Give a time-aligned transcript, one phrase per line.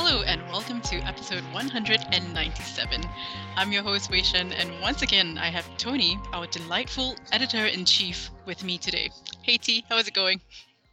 [0.00, 3.02] Hello and welcome to episode 197.
[3.56, 8.62] I'm your host Wei Shen, and once again I have Tony, our delightful editor-in-chief, with
[8.62, 9.10] me today.
[9.42, 10.40] Hey T, how is it going?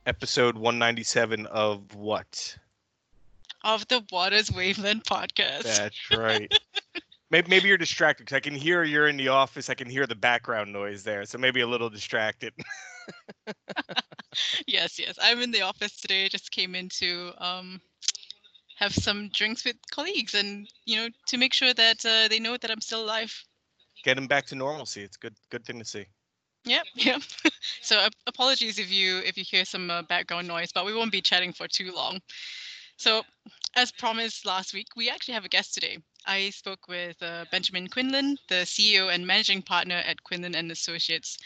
[0.08, 2.58] Episode 197 of what?
[3.64, 5.62] Of the Waters Wavelength podcast.
[5.62, 6.52] That's right.
[7.30, 9.70] maybe, maybe you're distracted because I can hear you're in the office.
[9.70, 12.54] I can hear the background noise there, so maybe a little distracted.
[14.66, 15.20] yes, yes.
[15.22, 16.26] I'm in the office today.
[16.26, 17.80] I just came into um,
[18.76, 22.58] have some drinks with colleagues and you know to make sure that uh, they know
[22.58, 23.34] that I'm still alive.
[24.04, 25.02] get them back to normalcy.
[25.02, 26.06] It's good good thing to see.
[26.66, 27.22] Yep, yep.
[27.82, 31.12] so uh, apologies if you if you hear some uh, background noise, but we won't
[31.12, 32.20] be chatting for too long.
[32.98, 33.24] So,
[33.76, 35.98] as promised last week, we actually have a guest today.
[36.26, 41.38] I spoke with uh, Benjamin Quinlan, the CEO and managing partner at Quinlan and Associates.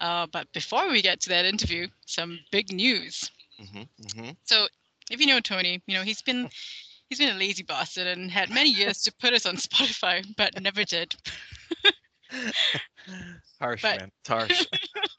[0.00, 3.30] Uh, but before we get to that interview, some big news.
[3.60, 4.30] Mm-hmm, mm-hmm.
[4.44, 4.68] So,
[5.10, 6.48] if you know Tony, you know he's been
[7.08, 10.60] he's been a lazy bastard and had many years to put us on Spotify, but
[10.60, 11.14] never did.
[13.60, 14.10] harsh, but, man.
[14.20, 14.66] It's harsh.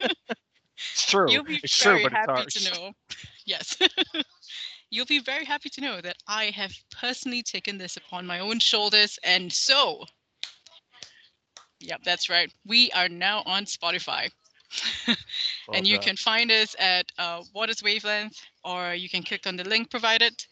[0.00, 1.30] it's true.
[1.30, 2.92] You'll be it's very true, but happy to know.
[3.46, 3.76] Yes.
[4.90, 8.58] You'll be very happy to know that I have personally taken this upon my own
[8.58, 10.04] shoulders, and so.
[11.78, 12.52] Yep, that's right.
[12.66, 14.30] We are now on Spotify.
[15.74, 19.64] And you can find us at uh, Waters Wavelength, or you can click on the
[19.64, 20.44] link provided.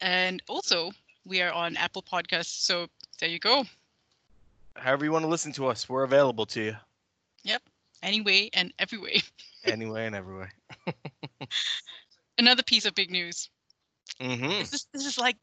[0.00, 0.90] And also,
[1.24, 2.64] we are on Apple Podcasts.
[2.66, 2.86] So
[3.20, 3.64] there you go.
[4.76, 6.76] However you want to listen to us, we're available to you.
[7.44, 7.62] Yep.
[8.02, 9.22] Anyway and every way.
[9.64, 10.46] Anyway and every way.
[12.38, 13.50] Another piece of big news.
[14.20, 14.60] Mm-hmm.
[14.60, 15.36] This is, this is like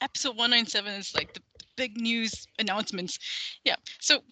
[0.00, 1.40] episode 197 is like the
[1.76, 3.20] big news announcements.
[3.64, 3.76] Yeah.
[4.00, 4.24] So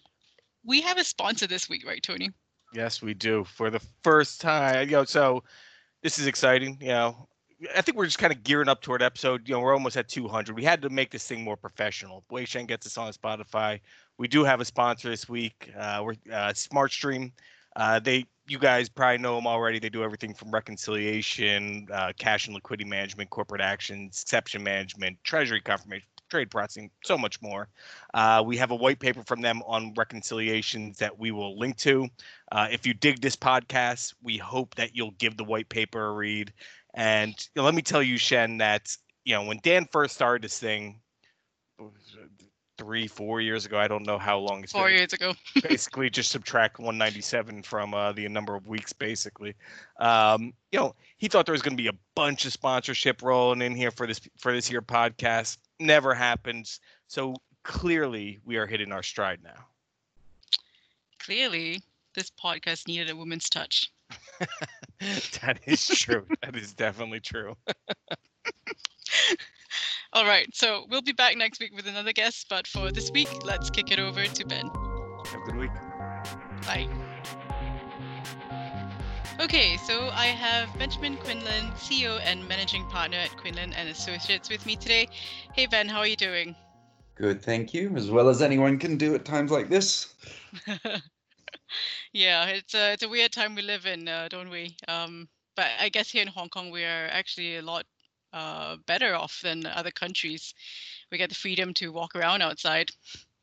[0.65, 2.31] we have a sponsor this week, right, Tony?
[2.73, 3.43] Yes, we do.
[3.43, 4.87] For the first time.
[4.89, 5.43] You know, so
[6.03, 6.77] this is exciting.
[6.79, 7.27] You know,
[7.75, 9.47] I think we're just kind of gearing up toward episode.
[9.47, 10.55] You know, we're almost at 200.
[10.55, 12.23] We had to make this thing more professional.
[12.29, 13.79] Wei Shen gets us on Spotify.
[14.17, 15.71] We do have a sponsor this week.
[15.77, 17.31] Uh, we're uh, SmartStream.
[17.75, 19.79] Uh, they, you guys probably know them already.
[19.79, 25.61] They do everything from reconciliation, uh, cash and liquidity management, corporate actions, exception management, treasury
[25.61, 27.67] confirmation, trade processing, so much more.
[28.13, 32.07] Uh, we have a white paper from them on reconciliations that we will link to.
[32.51, 36.13] Uh, if you dig this podcast, we hope that you'll give the white paper a
[36.13, 36.53] read.
[36.93, 38.95] And you know, let me tell you, Shen, that
[39.25, 40.99] you know when Dan first started this thing,
[41.77, 42.45] what was it,
[42.79, 44.97] three, four years ago, I don't know how long it's Four been.
[44.97, 45.33] years ago.
[45.61, 49.53] basically, just subtract 197 from uh, the number of weeks, basically.
[49.99, 53.61] Um, you know, he thought there was going to be a bunch of sponsorship rolling
[53.61, 55.57] in here for this for this year podcast.
[55.79, 56.79] Never happens.
[57.07, 59.65] So clearly, we are hitting our stride now.
[61.19, 61.81] Clearly,
[62.15, 63.91] this podcast needed a woman's touch.
[65.41, 66.25] that is true.
[66.41, 67.55] that is definitely true.
[70.13, 70.47] All right.
[70.53, 72.47] So we'll be back next week with another guest.
[72.49, 74.69] But for this week, let's kick it over to Ben.
[75.25, 75.71] Have a good week.
[76.63, 76.89] Bye.
[79.39, 84.65] Okay, so I have Benjamin Quinlan, CEO and managing partner at Quinlan and Associates, with
[84.65, 85.07] me today.
[85.53, 86.57] Hey Ben, how are you doing?
[87.15, 87.95] Good, thank you.
[87.95, 90.13] As well as anyone can do at times like this.
[92.11, 94.75] yeah, it's a it's a weird time we live in, uh, don't we?
[94.89, 97.85] Um, but I guess here in Hong Kong we are actually a lot
[98.33, 100.53] uh, better off than other countries.
[101.13, 102.91] We get the freedom to walk around outside.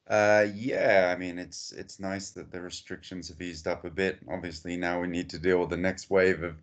[0.09, 4.19] Uh, yeah, I mean it's it's nice that the restrictions have eased up a bit.
[4.31, 6.55] Obviously, now we need to deal with the next wave of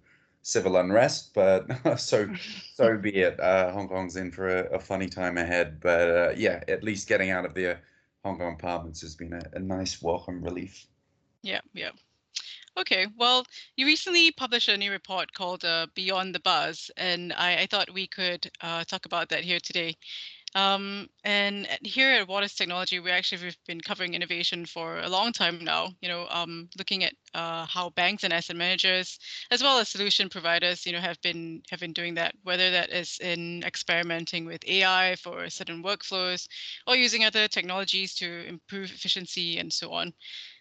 [0.44, 1.68] civil unrest, but
[2.00, 2.30] so
[2.76, 3.40] so be it.
[3.40, 7.10] Uh, Hong Kong's in for a, a funny time ahead, but uh, yeah, at least
[7.10, 7.78] getting out of the uh,
[8.24, 10.88] Hong Kong apartments has been a, a nice welcome relief.
[11.42, 11.92] Yeah, yeah.
[12.76, 17.62] Okay, well, you recently published a new report called uh, Beyond the Buzz, and I,
[17.62, 19.96] I thought we could uh, talk about that here today.
[20.56, 25.32] Um, and here at Waters Technology, we actually have been covering innovation for a long
[25.32, 25.90] time now.
[26.02, 29.18] You know, um, looking at uh, how banks and asset managers,
[29.50, 32.36] as well as solution providers, you know, have been have been doing that.
[32.44, 36.48] Whether that is in experimenting with AI for certain workflows,
[36.88, 40.14] or using other technologies to improve efficiency and so on.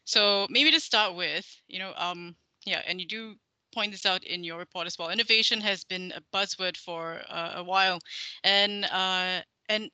[0.05, 3.35] So maybe to start with, you know, um, yeah, and you do
[3.75, 5.11] point this out in your report as well.
[5.11, 7.99] Innovation has been a buzzword for uh, a while,
[8.45, 9.91] and uh, and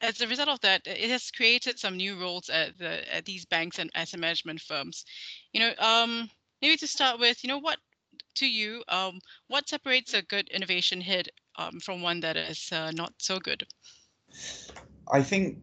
[0.00, 3.44] as a result of that, it has created some new roles at the at these
[3.44, 5.04] banks and asset management firms.
[5.52, 6.30] You know, um,
[6.62, 7.78] maybe to start with, you know, what
[8.36, 9.18] to you, um,
[9.48, 13.66] what separates a good innovation hit um, from one that is uh, not so good?
[15.12, 15.58] I think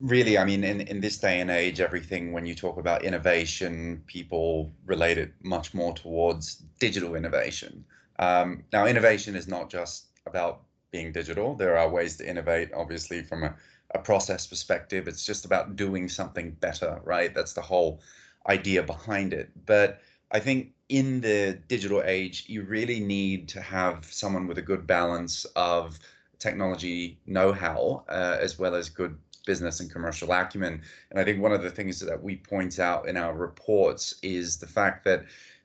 [0.00, 4.02] really, I mean, in, in this day and age, everything when you talk about innovation,
[4.06, 7.84] people relate it much more towards digital innovation.
[8.18, 10.60] Um, now, innovation is not just about
[10.94, 11.56] being digital.
[11.56, 13.52] There are ways to innovate, obviously, from a,
[13.96, 15.08] a process perspective.
[15.08, 17.34] It's just about doing something better, right?
[17.34, 18.00] That's the whole
[18.48, 19.50] idea behind it.
[19.66, 20.00] But
[20.30, 24.86] I think in the digital age, you really need to have someone with a good
[24.86, 25.98] balance of
[26.38, 30.80] technology know-how uh, as well as good business and commercial acumen.
[31.10, 34.58] And I think one of the things that we point out in our reports is
[34.58, 35.24] the fact that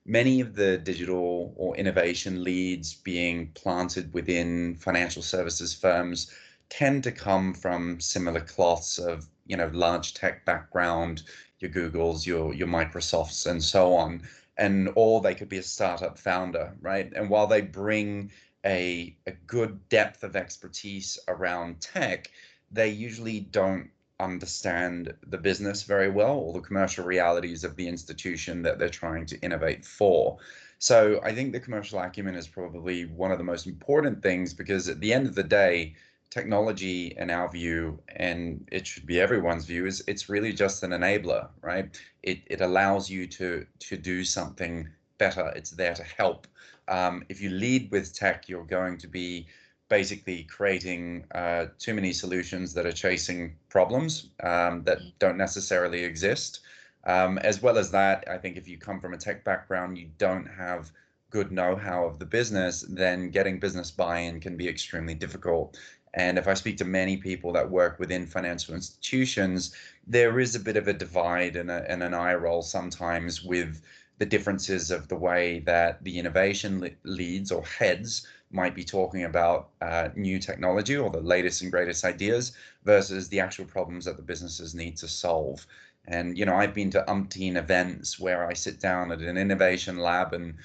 [0.09, 6.31] many of the digital or innovation leads being planted within financial services firms
[6.69, 11.21] tend to come from similar cloths of you know large tech background
[11.59, 14.21] your googles your your microsofts and so on
[14.57, 17.13] and or they could be a startup founder right?
[17.15, 18.31] And while they bring
[18.65, 22.31] a, a good depth of expertise around tech
[22.71, 23.89] they usually don't
[24.19, 29.25] understand the business very well or the commercial realities of the institution that they're trying
[29.27, 30.37] to innovate for.
[30.77, 34.87] So I think the commercial acumen is probably one of the most important things because
[34.87, 35.95] at the end of the day,
[36.29, 40.91] technology in our view and it should be everyone's view is it's really just an
[40.91, 41.99] enabler right?
[42.21, 44.87] It, it allows you to to do something
[45.17, 45.51] better.
[45.55, 46.47] It's there to help.
[46.87, 49.47] Um, if you lead with tech you're going to be
[49.89, 55.11] basically creating uh, too many solutions that are chasing problems um, that mm.
[55.19, 56.61] don't necessarily exist.
[57.05, 60.09] Um, as well as that, I think if you come from a tech background, you
[60.17, 60.91] don't have
[61.31, 65.77] good know-how of the business, then getting business buy-in can be extremely difficult.
[66.13, 69.75] And if I speak to many people that work within financial institutions,
[70.07, 73.81] there is a bit of a divide and, a, and an eye roll sometimes with
[74.17, 79.69] the differences of the way that the innovation leads or heads might be talking about
[79.81, 82.53] uh, new technology or the latest and greatest ideas
[82.83, 85.65] versus the actual problems that the businesses need to solve.
[86.07, 89.97] And you know, I've been to umpteen events where I sit down at an innovation
[89.97, 90.55] lab and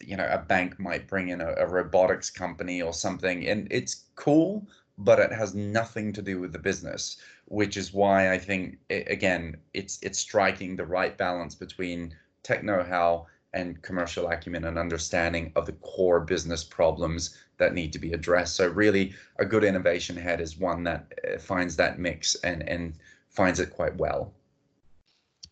[0.00, 4.06] you know a bank might bring in a, a robotics company or something, and it's
[4.16, 7.18] cool, but it has nothing to do with the business.
[7.46, 12.64] Which is why I think it, again, it's it's striking the right balance between tech
[12.64, 18.12] know-how and commercial acumen and understanding of the core business problems that need to be
[18.12, 18.56] addressed.
[18.56, 22.94] So really, a good innovation head is one that uh, finds that mix and and
[23.28, 24.32] finds it quite well.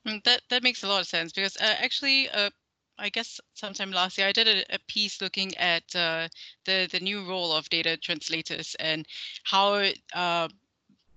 [0.07, 2.51] Mm, that that makes a lot of sense because uh, actually, uh,
[2.99, 6.29] I guess sometime last year I did a, a piece looking at uh,
[6.65, 9.07] the the new role of data translators and
[9.45, 10.49] how uh,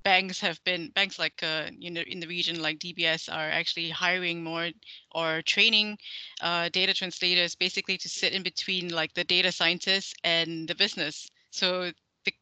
[0.04, 3.90] banks have been banks like uh, you know in the region like DBS are actually
[3.90, 4.69] hiring more
[5.12, 5.98] or training
[6.42, 11.30] uh, data translators basically to sit in between like the data scientists and the business.
[11.51, 11.92] So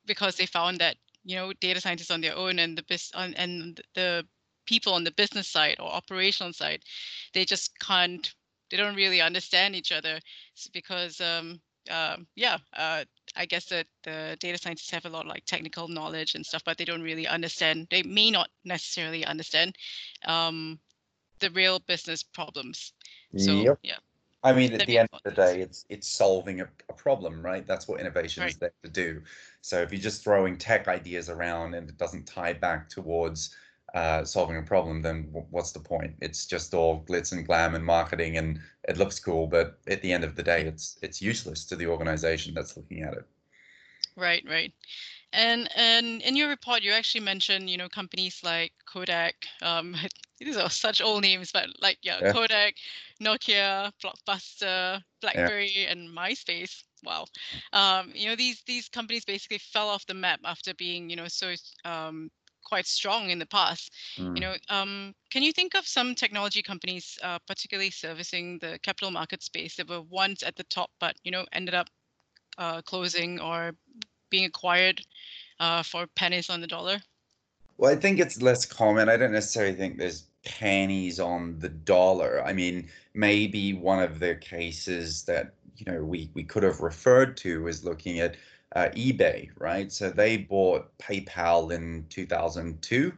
[0.06, 3.34] because they found that you know data scientists on their own and the bis- on,
[3.36, 4.26] and the
[4.66, 6.82] people on the business side or operational side,
[7.34, 8.34] they just can't
[8.70, 10.20] they don't really understand each other
[10.74, 13.06] because um, uh, yeah, uh,
[13.38, 16.64] I guess that the data scientists have a lot of like technical knowledge and stuff,
[16.66, 17.88] but they don't really understand.
[17.90, 19.76] They may not necessarily understand
[20.26, 20.80] um,
[21.40, 22.94] the real business problems.
[23.38, 23.80] So yep.
[23.84, 23.98] yeah.
[24.44, 27.66] I mean, at the end of the day, it's it's solving a, a problem, right?
[27.66, 28.52] That's what innovation right.
[28.52, 29.22] is there to do.
[29.62, 33.56] So if you're just throwing tech ideas around and it doesn't tie back towards
[33.94, 36.16] uh, solving a problem, then what's the point?
[36.22, 40.12] It's just all glitz and glam and marketing, and it looks cool, but at the
[40.12, 43.26] end of the day, it's it's useless to the organization that's looking at it.
[44.16, 44.74] Right, right.
[45.32, 49.36] And and in your report, you actually mentioned you know companies like Kodak.
[49.62, 49.96] Um,
[50.40, 52.34] these are such old names, but like yeah, yeah.
[52.34, 52.76] Kodak,
[53.22, 55.92] Nokia, Blockbuster, BlackBerry, yeah.
[55.92, 56.84] and MySpace.
[57.04, 57.26] Wow.
[57.74, 61.28] Um, you know these these companies basically fell off the map after being you know
[61.28, 61.54] so
[61.86, 62.32] um,
[62.68, 63.94] quite strong in the past.
[64.18, 64.36] Mm.
[64.36, 69.12] You know, um, can you think of some technology companies, uh, particularly servicing the capital
[69.12, 71.88] market space, that were once at the top, but you know, ended up
[72.58, 73.72] uh, closing or
[74.30, 75.02] being acquired
[75.60, 77.00] uh, for pennies on the dollar?
[77.78, 79.08] Well, I think it's less common.
[79.08, 82.44] I don't necessarily think there's pennies on the dollar.
[82.44, 87.38] I mean, maybe one of the cases that you know we we could have referred
[87.38, 88.36] to is looking at
[88.76, 89.92] uh, eBay, right?
[89.92, 93.14] So they bought PayPal in 2002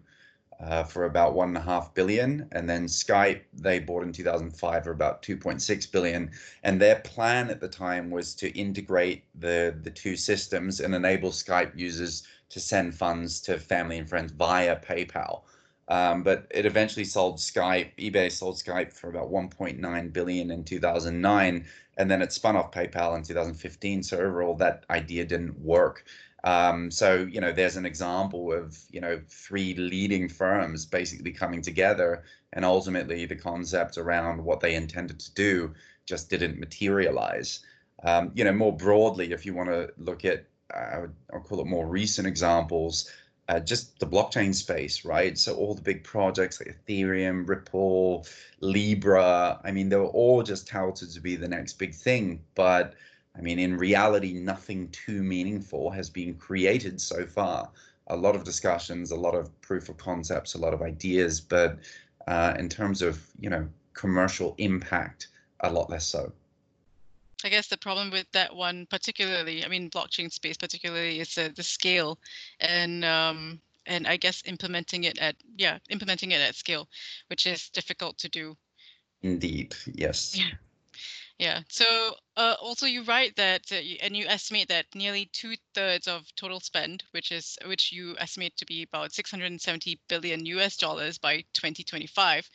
[0.60, 4.84] uh, for about one and a half billion, and then Skype they bought in 2005
[4.84, 6.32] for about 2.6 billion.
[6.64, 11.32] And their plan at the time was to integrate the the two systems and enable
[11.32, 15.44] Skype users to send funds to family and friends via PayPal.
[15.90, 17.96] Um, but it eventually sold Skype.
[17.98, 21.66] eBay sold Skype for about 1.9 billion in 2009,
[21.98, 24.04] and then it spun off PayPal in 2015.
[24.04, 26.06] So overall, that idea didn't work.
[26.44, 31.62] Um, so you know, there's an example of you know three leading firms basically coming
[31.62, 35.74] together, and ultimately the concept around what they intended to do
[36.06, 37.62] just didn't materialize.
[38.04, 40.46] Um, you know, more broadly, if you want to look at
[41.00, 43.12] would I'll call it more recent examples,
[43.50, 45.36] uh, just the blockchain space, right?
[45.38, 48.28] So all the big projects like Ethereum, Ripple,
[48.62, 52.42] Libra, I mean, they were all just touted to be the next big thing.
[52.54, 52.94] But
[53.36, 57.72] I mean, in reality, nothing too meaningful has been created so far.
[58.08, 61.80] A lot of discussions, a lot of proof of concepts, a lot of ideas, but
[62.28, 65.30] uh, in terms of, you know, commercial impact,
[65.62, 66.32] a lot less so.
[67.44, 71.50] I guess the problem with that one particularly, I mean, blockchain space particularly, is uh,
[71.56, 72.20] the scale,
[72.60, 76.88] and um, and I guess implementing it at yeah, implementing it at scale,
[77.28, 78.56] which is difficult to do.
[79.22, 80.38] Indeed, yes.
[80.38, 80.52] Yeah.
[81.40, 81.62] Yeah.
[81.70, 86.06] So uh, also you write that uh, you, and you estimate that nearly two thirds
[86.06, 91.18] of total spend, which is which you estimate to be about 670 billion US dollars
[91.18, 92.50] by 2025,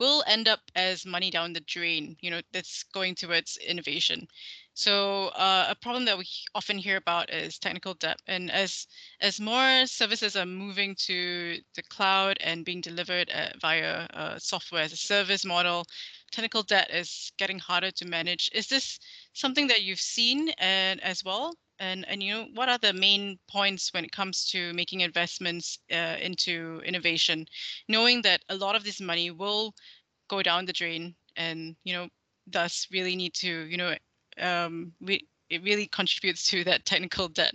[0.00, 4.26] will end up as money down the drain, you know, that's going towards innovation.
[4.74, 8.20] So uh, a problem that we often hear about is technical debt.
[8.26, 8.86] And as
[9.20, 14.82] as more services are moving to the cloud and being delivered uh, via uh, software
[14.82, 15.84] as a service model,
[16.32, 18.50] technical debt is getting harder to manage.
[18.54, 18.98] Is this
[19.34, 21.54] something that you've seen and as well?
[21.80, 25.78] And and you know what are the main points when it comes to making investments
[25.90, 27.46] uh, into innovation,
[27.88, 29.74] knowing that a lot of this money will
[30.28, 32.08] go down the drain, and you know
[32.46, 33.94] thus really need to you know
[34.38, 37.54] um, we, it really contributes to that technical debt.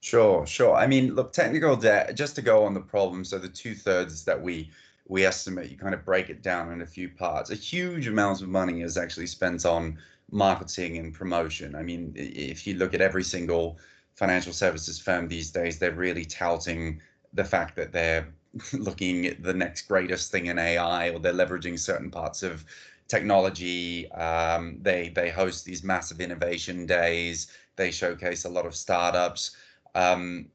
[0.00, 0.74] Sure, sure.
[0.74, 2.14] I mean, look, technical debt.
[2.14, 4.70] Just to go on the problem, so the two thirds that we
[5.06, 7.50] we estimate, you kind of break it down in a few parts.
[7.50, 9.98] A huge amount of money is actually spent on
[10.30, 11.74] marketing and promotion.
[11.74, 13.78] I mean, if you look at every single
[14.14, 17.00] financial services firm these days, they're really touting
[17.32, 18.28] the fact that they're
[18.72, 22.64] looking at the next greatest thing in AI or they're leveraging certain parts of
[23.08, 24.10] technology.
[24.12, 27.48] Um, they they host these massive innovation days.
[27.76, 29.56] They showcase a lot of startups.
[29.94, 30.46] Um,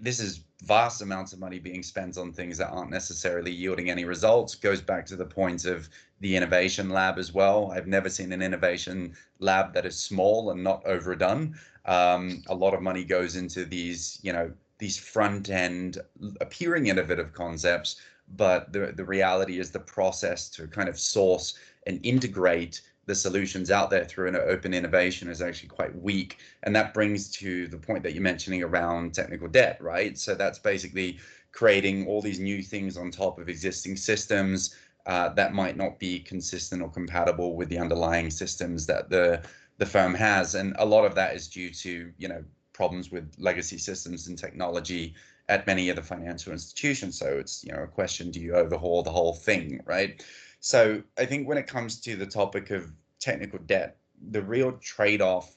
[0.00, 4.04] this is vast amounts of money being spent on things that aren't necessarily yielding any
[4.04, 4.54] results.
[4.54, 5.88] Goes back to the point of
[6.20, 7.70] the innovation lab as well.
[7.72, 11.58] I've never seen an innovation lab that is small and not overdone.
[11.84, 15.98] Um, a lot of money goes into these, you know, these front end
[16.40, 18.00] appearing innovative concepts,
[18.36, 23.70] but the the reality is the process to kind of source and integrate the solutions
[23.70, 26.38] out there through an open innovation is actually quite weak.
[26.64, 30.18] And that brings to the point that you're mentioning around technical debt, right?
[30.18, 31.18] So that's basically
[31.52, 34.74] creating all these new things on top of existing systems
[35.06, 39.42] uh, that might not be consistent or compatible with the underlying systems that the
[39.78, 40.54] the firm has.
[40.54, 44.38] And a lot of that is due to, you know, problems with legacy systems and
[44.38, 45.14] technology
[45.48, 47.18] at many of the financial institutions.
[47.18, 50.24] So it's, you know, a question, do you overhaul the whole thing, right?
[50.66, 53.98] So I think when it comes to the topic of technical debt,
[54.30, 55.56] the real trade-off,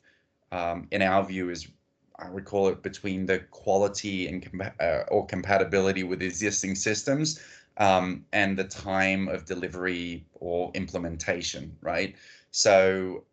[0.52, 1.68] um, in our view, is
[2.20, 7.42] I would call it between the quality and uh, or compatibility with existing systems
[7.78, 12.16] um, and the time of delivery or implementation, right?
[12.52, 13.24] So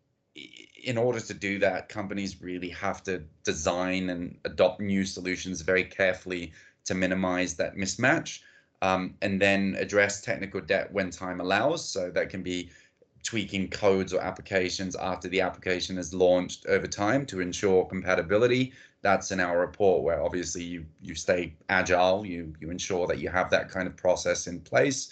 [0.83, 5.83] in order to do that, companies really have to design and adopt new solutions very
[5.83, 6.53] carefully
[6.85, 8.39] to minimize that mismatch
[8.81, 11.87] um, and then address technical debt when time allows.
[11.87, 12.69] So that can be
[13.23, 18.73] tweaking codes or applications after the application is launched over time to ensure compatibility.
[19.01, 23.29] That's in our report where obviously you you stay agile, you you ensure that you
[23.29, 25.09] have that kind of process in place.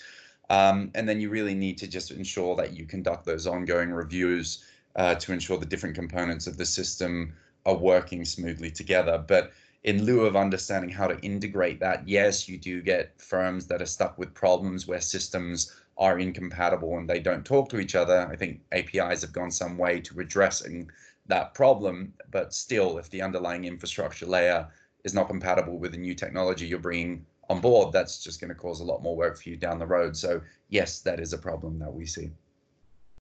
[0.50, 4.63] Um, and then you really need to just ensure that you conduct those ongoing reviews
[4.95, 7.34] uh, to ensure the different components of the system
[7.65, 9.24] are working smoothly together.
[9.27, 9.51] But
[9.86, 13.86] in lieu of understanding how to integrate that, yes, you do get firms that are
[13.86, 18.27] stuck with problems where systems are incompatible and they don't talk to each other.
[18.32, 20.89] I think APIs have gone some way to addressing
[21.27, 24.68] that problem, but still, if the underlying infrastructure layer
[25.04, 28.56] is not compatible with the new technology you're bringing on board, that's just going to
[28.56, 30.18] cause a lot more work for you down the road.
[30.18, 32.32] So, yes, that is a problem that we see.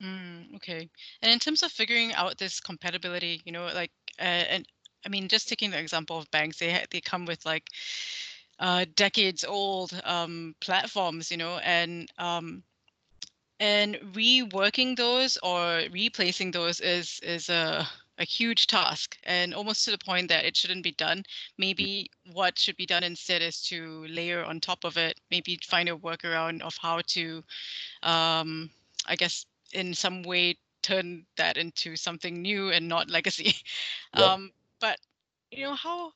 [0.02, 0.88] Mm, okay.
[1.21, 4.66] And in terms of figuring out this compatibility, you know, like, uh, and
[5.04, 7.68] I mean, just taking the example of banks, they they come with like
[8.58, 12.62] uh, decades old um, platforms, you know, and um,
[13.61, 17.87] and reworking those or replacing those is is a
[18.18, 21.25] a huge task and almost to the point that it shouldn't be done.
[21.58, 25.88] Maybe what should be done instead is to layer on top of it, maybe find
[25.88, 27.42] a workaround of how to,
[28.02, 28.70] um,
[29.06, 33.54] I guess, in some way turn that into something new and not legacy.
[34.16, 34.25] Yep.
[34.25, 34.52] Um,
[34.85, 34.99] but
[35.50, 36.12] you know how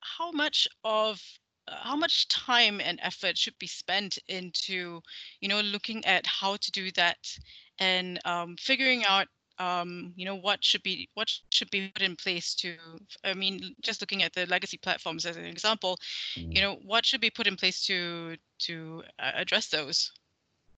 [0.00, 1.18] how much of
[1.66, 5.00] uh, how much time and effort should be spent into
[5.40, 7.16] you know looking at how to do that
[7.78, 9.28] and um, figuring out
[9.58, 12.76] um, you know what should be what should be put in place to
[13.24, 15.96] i mean just looking at the legacy platforms as an example
[16.36, 16.54] mm.
[16.54, 20.12] you know what should be put in place to to uh, address those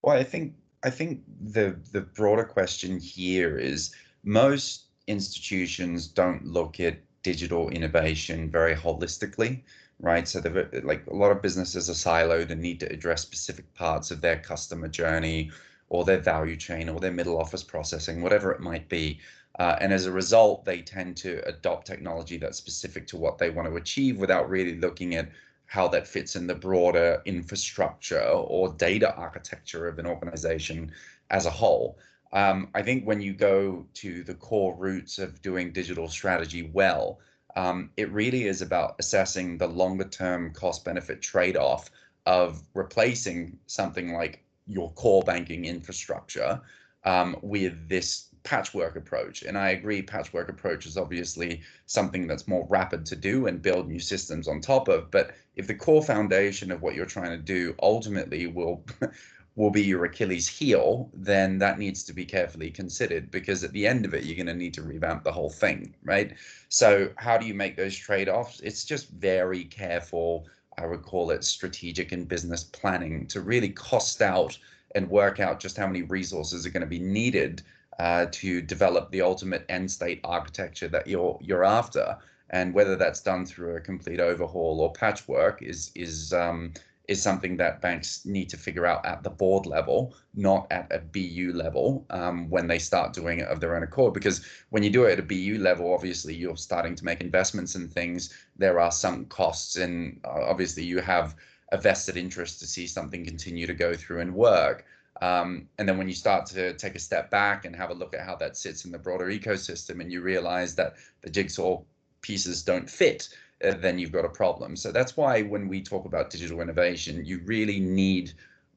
[0.03, 0.53] well i think
[0.83, 8.49] i think the the broader question here is most institutions don't look at digital innovation
[8.49, 9.61] very holistically
[9.99, 10.39] right so
[10.83, 14.37] like a lot of businesses are siloed and need to address specific parts of their
[14.37, 15.49] customer journey
[15.89, 19.19] or their value chain or their middle office processing, whatever it might be.
[19.59, 23.49] Uh, and as a result, they tend to adopt technology that's specific to what they
[23.49, 25.29] want to achieve without really looking at
[25.65, 30.91] how that fits in the broader infrastructure or data architecture of an organization
[31.29, 31.97] as a whole.
[32.33, 37.19] Um, I think when you go to the core roots of doing digital strategy well,
[37.55, 41.89] um, it really is about assessing the longer term cost benefit trade off
[42.25, 46.61] of replacing something like your core banking infrastructure
[47.05, 49.43] um, with this patchwork approach.
[49.43, 53.87] And I agree, patchwork approach is obviously something that's more rapid to do and build
[53.87, 55.09] new systems on top of.
[55.11, 58.85] But if the core foundation of what you're trying to do ultimately will
[59.57, 63.87] will be your Achilles heel, then that needs to be carefully considered because at the
[63.87, 66.35] end of it, you're going to need to revamp the whole thing, right?
[66.69, 68.59] So how do you make those trade-offs?
[68.59, 70.45] It's just very careful
[70.77, 74.57] I would call it strategic and business planning to really cost out
[74.93, 77.63] and work out just how many resources are going to be needed
[77.99, 82.15] uh, to develop the ultimate end state architecture that you're you're after.
[82.51, 86.73] And whether that's done through a complete overhaul or patchwork is is um,
[87.07, 90.99] is something that banks need to figure out at the board level, not at a
[90.99, 94.13] BU level um, when they start doing it of their own accord.
[94.13, 97.75] Because when you do it at a BU level, obviously you're starting to make investments
[97.75, 98.33] in things.
[98.57, 101.35] There are some costs, and uh, obviously you have
[101.71, 104.85] a vested interest to see something continue to go through and work.
[105.21, 108.13] Um, and then when you start to take a step back and have a look
[108.13, 111.81] at how that sits in the broader ecosystem, and you realize that the jigsaw
[112.21, 113.29] pieces don't fit,
[113.63, 114.75] uh, then you've got a problem.
[114.75, 118.33] So that's why when we talk about digital innovation, you really need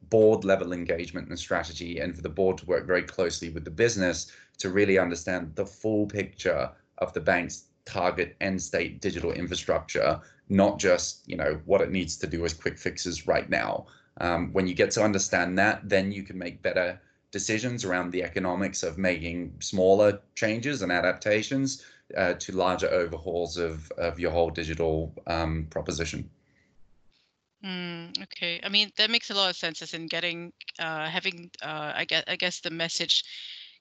[0.09, 3.71] board level engagement and strategy and for the board to work very closely with the
[3.71, 10.21] business to really understand the full picture of the bank's target end state digital infrastructure,
[10.49, 13.87] not just you know what it needs to do as quick fixes right now.
[14.21, 17.01] Um, when you get to understand that, then you can make better
[17.31, 21.85] decisions around the economics of making smaller changes and adaptations
[22.17, 26.29] uh, to larger overhauls of, of your whole digital um, proposition.
[27.65, 29.83] Mm, okay, I mean that makes a lot of sense.
[29.83, 33.23] As in getting, uh, having, uh, I guess, I guess the message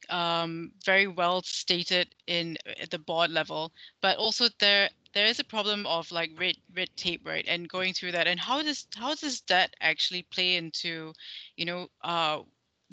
[0.09, 5.43] um, very well stated in at the board level, but also there there is a
[5.45, 7.45] problem of like red red tape, right?
[7.47, 11.13] And going through that, and how does how does that actually play into,
[11.55, 12.39] you know, uh,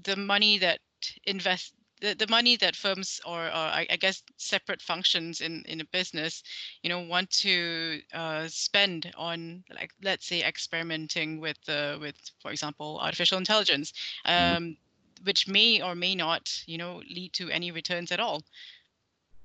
[0.04, 0.80] the money that
[1.24, 5.80] invest the, the money that firms or, or I, I, guess separate functions in, in
[5.80, 6.42] a business,
[6.82, 12.50] you know, want to uh, spend on like let's say experimenting with uh, with for
[12.50, 13.92] example artificial intelligence,
[14.26, 14.56] mm-hmm.
[14.56, 15.24] um, mm-hmm.
[15.24, 18.42] which may or may not you know lead to any returns at all.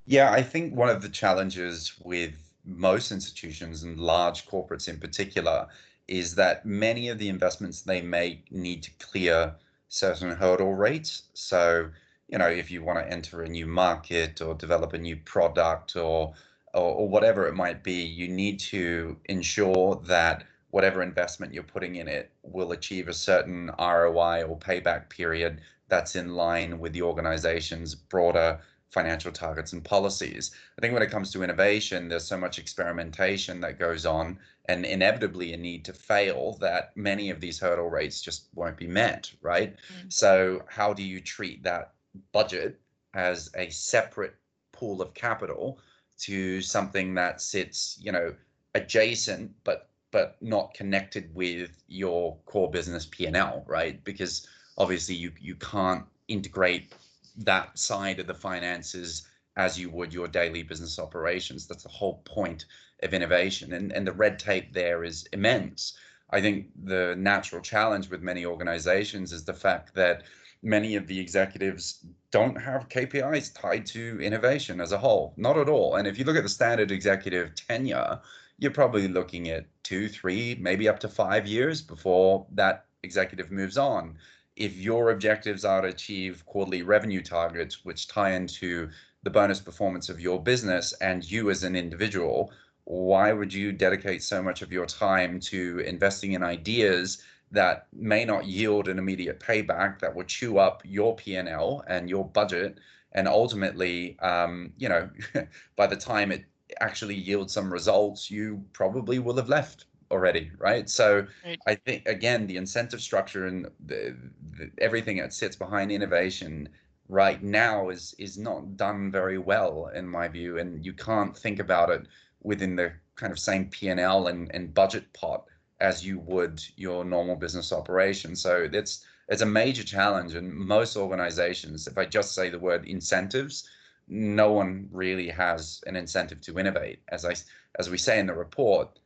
[0.06, 2.34] Yeah, I think one of the challenges with
[2.66, 5.68] most institutions and large corporates in particular
[6.08, 9.56] is that many of the investments they make need to clear
[9.88, 11.24] certain hurdle rates.
[11.34, 11.90] So
[12.32, 15.98] you know, if you want to enter a new market or develop a new product
[15.98, 16.34] or,
[16.74, 21.96] or, or whatever it might be, you need to ensure that whatever investment you're putting
[21.96, 27.02] in it will achieve a certain ROI or payback period that's in line with the
[27.02, 28.58] organization's broader
[28.92, 30.52] financial targets and policies.
[30.78, 34.86] I think when it comes to innovation, there's so much experimentation that goes on and
[34.86, 39.32] inevitably a need to fail that many of these hurdle rates just won't be met,
[39.42, 39.76] right?
[39.76, 40.14] Mm.
[40.14, 41.94] So how do you treat that
[42.32, 42.80] budget
[43.14, 44.36] as a separate
[44.72, 45.80] pool of capital
[46.20, 48.34] to something that sits, you know,
[48.76, 54.04] adjacent but but not connected with your core business P&L, right?
[54.04, 54.48] Because
[54.78, 56.94] obviously you you can't integrate
[57.38, 61.68] that side of the finances as you would your daily business operations.
[61.68, 62.66] That's the whole point
[63.04, 63.74] of innovation.
[63.74, 65.98] And and the red tape there is immense.
[66.30, 70.24] I think the natural challenge with many organizations is the fact that
[70.64, 75.34] many of the executives don't have KPIs tied to innovation as a whole.
[75.38, 75.96] Not at all.
[75.96, 78.20] And if you look at the standard executive tenure,
[78.58, 83.78] you're probably looking at two, three, maybe up to five years before that executive moves
[83.78, 84.18] on.
[84.56, 88.90] If your objectives are to achieve quarterly revenue targets, which tie into
[89.24, 92.52] the bonus performance of your business and you as an individual,
[92.86, 98.24] why would you dedicate so much of your time to investing in ideas that may
[98.26, 102.80] not yield an immediate payback that will chew up your P&L and your budget
[103.14, 105.10] and ultimately, um, you know,
[105.76, 106.46] by the time it
[106.80, 110.90] actually yields some results, you probably will have left already, right?
[110.90, 111.60] So right.
[111.68, 114.16] I think again, the incentive structure and the,
[114.58, 116.70] the, everything that sits behind innovation
[117.10, 121.60] right now is is not done very well in my view, and you can't think
[121.60, 122.08] about it
[122.42, 125.46] within the kind of same P and L and budget pot
[125.82, 128.36] as you would your normal business operation.
[128.36, 132.86] So it's it's a major challenge, and most organizations, if I just say the word
[132.86, 133.68] incentives,
[134.08, 137.00] no one really has an incentive to innovate.
[137.10, 137.34] As I
[137.80, 139.00] as we say in the report,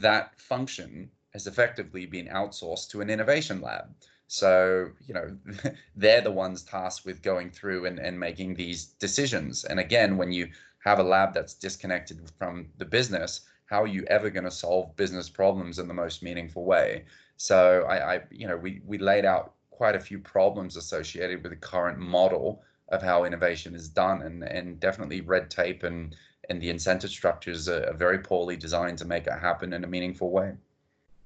[0.00, 3.86] that function has effectively been outsourced to an innovation lab.
[4.26, 5.36] So, you know,
[5.96, 9.64] they're the ones tasked with going through and, and making these decisions.
[9.64, 10.48] And again, when you
[10.84, 14.96] have a lab that's disconnected from the business, how are you ever going to solve
[14.96, 17.04] business problems in the most meaningful way?
[17.36, 21.52] So I, I, you know, we, we laid out quite a few problems associated with
[21.52, 26.16] the current model of how innovation is done and, and definitely red tape and
[26.48, 30.30] and the incentive structures are, very poorly designed to make it happen in a meaningful
[30.30, 30.54] way.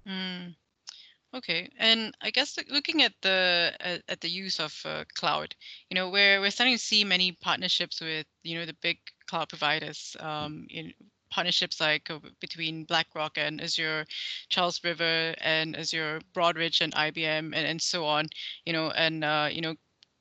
[0.06, 0.56] Mm.
[1.34, 5.54] Okay, and I guess looking at the at, at the use of uh, cloud,
[5.88, 9.48] you know, we're we're starting to see many partnerships with you know the big cloud
[9.48, 10.92] providers, um, in
[11.32, 14.04] partnerships like uh, between BlackRock and Azure,
[14.48, 18.26] Charles River and Azure, Broadridge and IBM, and, and so on.
[18.66, 19.74] You know, and uh, you know,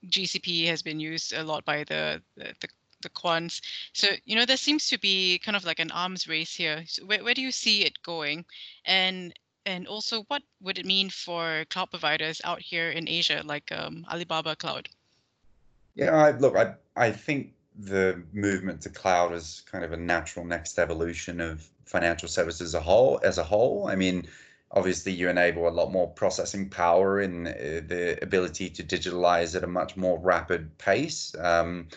[0.07, 2.67] GCP has been used a lot by the the, the
[3.01, 3.61] the quants.
[3.93, 6.83] So, you know, there seems to be kind of like an arms race here.
[6.85, 8.45] So where, where do you see it going?
[8.85, 9.33] And
[9.65, 14.05] and also what would it mean for cloud providers out here in Asia, like um,
[14.11, 14.89] Alibaba Cloud?
[15.95, 20.45] Yeah, I, look, I, I think the movement to cloud is kind of a natural
[20.45, 23.19] next evolution of financial services as a whole.
[23.23, 24.27] As a whole, I mean,
[24.71, 27.51] obviously you enable a lot more processing power and uh,
[27.87, 31.35] the ability to digitalize at a much more rapid pace.
[31.39, 31.87] Um,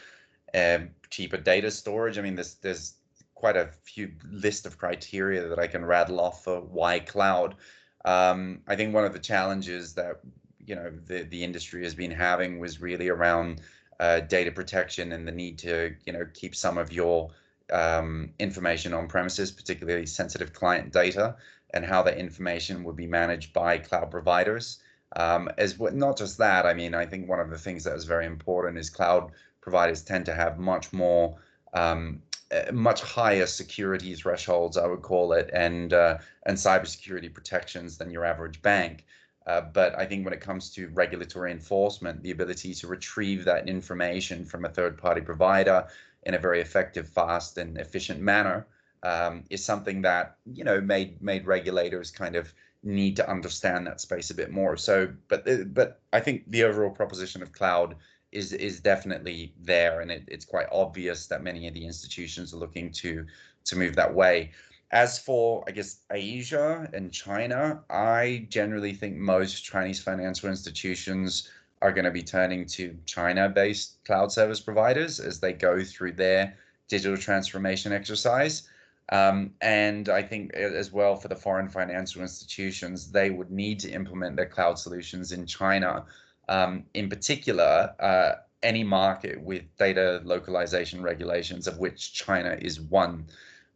[1.11, 2.19] cheaper data storage.
[2.19, 2.95] I mean, there's there's
[3.35, 7.57] quite a few list of criteria that I can rattle off for why cloud.
[8.05, 10.21] Um, I think one of the challenges that
[10.65, 13.61] you know the the industry has been having was really around
[14.01, 17.31] uh, data protection and the need to you know keep some of your
[17.73, 21.37] um, information on premises, particularly sensitive client data,
[21.73, 24.83] and how that information would be managed by cloud providers.
[25.17, 28.05] Um, as not just that, I mean, I think one of the things that is
[28.05, 29.31] very important is cloud
[29.61, 31.37] providers tend to have much more
[31.73, 37.97] um, uh, much higher security thresholds, I would call it, and uh, and cybersecurity protections
[37.99, 39.05] than your average bank.
[39.47, 43.69] Uh, but I think when it comes to regulatory enforcement, the ability to retrieve that
[43.69, 45.87] information from a third-party provider
[46.23, 48.67] in a very effective, fast, and efficient manner
[49.03, 52.53] um, is something that you know made made regulators kind of
[52.83, 54.77] need to understand that space a bit more.
[54.77, 57.97] So, but but I think the overall proposition of cloud
[58.33, 62.59] is is definitely there, and it, it's quite obvious that many of the institutions are
[62.59, 63.27] looking to
[63.65, 64.53] to move that way.
[64.95, 71.51] As for I guess Asia and China, I generally think most Chinese financial institutions
[71.83, 76.57] are going to be turning to China-based cloud service providers as they go through their
[76.87, 78.69] digital transformation exercise.
[79.11, 83.91] Um, and I think as well for the foreign financial institutions, they would need to
[83.91, 86.05] implement their cloud solutions in China
[86.49, 93.27] um, in particular, uh, any market with data localization regulations, of which China is one,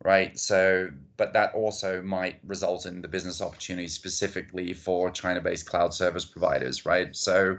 [0.05, 0.39] right?
[0.39, 6.25] So, but that also might result in the business opportunities specifically for China-based cloud service
[6.25, 7.15] providers, right?
[7.17, 7.59] So,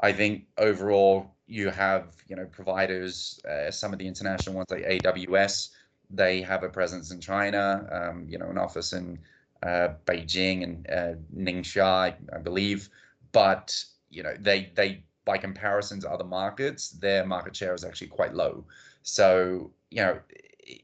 [0.00, 4.84] I think overall you have you know providers, uh, some of the international ones like
[4.84, 5.70] AWS,
[6.08, 9.18] they have a presence in China, um, you know, an office in
[9.62, 12.88] uh, Beijing and uh, Ningxia, I, I believe,
[13.32, 18.08] but you know they they by comparison to other markets their market share is actually
[18.08, 18.64] quite low
[19.02, 20.18] so you know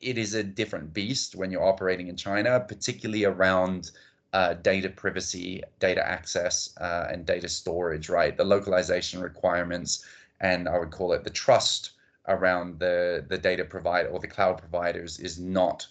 [0.01, 3.91] it is a different beast when you're operating in china particularly around
[4.33, 8.37] uh, data privacy data access uh, and data storage right?
[8.37, 10.05] The localization requirements
[10.41, 11.93] and i would call it the trust
[12.29, 15.87] around the the data provider or the cloud providers is not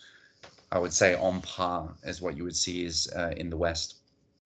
[0.72, 3.96] i would say on par as what you would see is uh, in the west.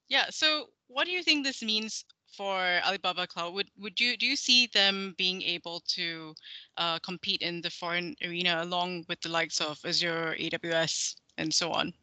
[0.08, 4.26] Yeah so what do you think this means for Alibaba Cloud, would would you do
[4.26, 6.34] you see them being able to
[6.78, 11.72] uh, compete in the foreign arena along with the likes of Azure, AWS, and so
[11.72, 11.94] on?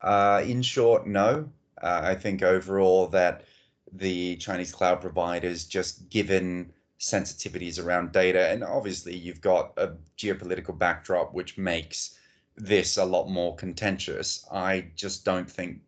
[0.00, 1.48] Uh, in short, no.
[1.82, 3.44] Uh, I think overall that
[3.92, 10.76] the Chinese cloud providers, just given sensitivities around data, and obviously you've got a geopolitical
[10.76, 12.16] backdrop which makes
[12.56, 14.46] this a lot more contentious.
[14.50, 15.80] I just don't think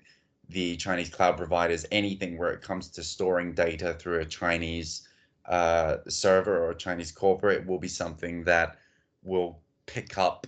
[0.48, 5.08] the Chinese cloud providers anything where it comes to storing data through a Chinese
[5.46, 8.78] uh, server or a Chinese corporate will be something that
[9.22, 10.46] will pick up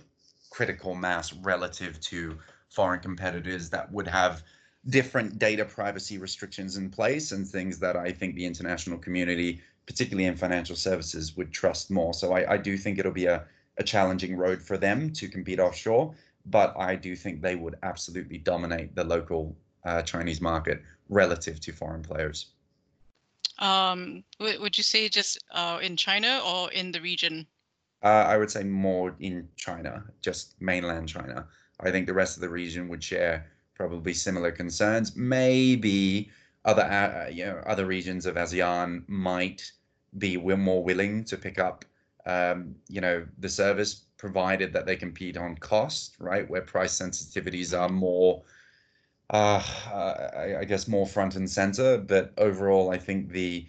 [0.49, 2.37] critical mass relative to
[2.69, 4.43] foreign competitors that would have
[4.89, 10.25] different data privacy restrictions in place and things that I think the international community, particularly
[10.25, 12.13] in financial services, would trust more.
[12.13, 13.45] So I, I do think it'll be a,
[13.77, 18.39] a challenging road for them to compete offshore, but I do think they would absolutely
[18.39, 22.47] dominate the local uh, Chinese market relative to foreign players.
[23.59, 27.45] Um, would you say just uh, in China or in the region?
[28.03, 31.45] Uh, I would say more in China, just mainland China.
[31.79, 35.15] I think the rest of the region would share probably similar concerns.
[35.15, 36.31] Maybe
[36.65, 39.71] other uh, you know other regions of ASEAN might
[40.17, 41.85] be more willing to pick up
[42.25, 46.47] um, you know the service provided that they compete on cost, right?
[46.47, 48.43] Where price sensitivities are more,
[49.31, 49.63] uh,
[50.35, 51.97] I, I guess, more front and center.
[51.97, 53.65] But overall, I think the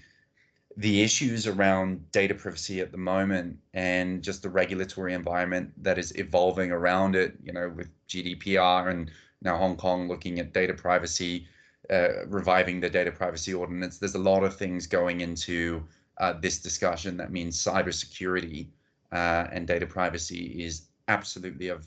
[0.77, 6.17] the issues around data privacy at the moment and just the regulatory environment that is
[6.17, 9.11] evolving around it, you know, with GDPR and
[9.43, 11.47] now Hong Kong looking at data privacy,
[11.91, 13.99] uh, reviving the data privacy ordinance.
[13.99, 15.85] There's a lot of things going into
[16.19, 18.69] uh, this discussion that means cybersecurity
[19.13, 21.87] uh, and data privacy is absolutely of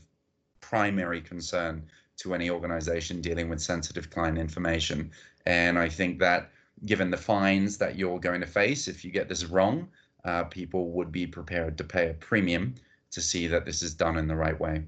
[0.61, 1.83] primary concern
[2.17, 5.11] to any organization dealing with sensitive client information.
[5.45, 6.51] And I think that
[6.85, 9.87] given the fines that you're going to face if you get this wrong,
[10.23, 12.75] uh, people would be prepared to pay a premium
[13.11, 14.83] to see that this is done in the right way.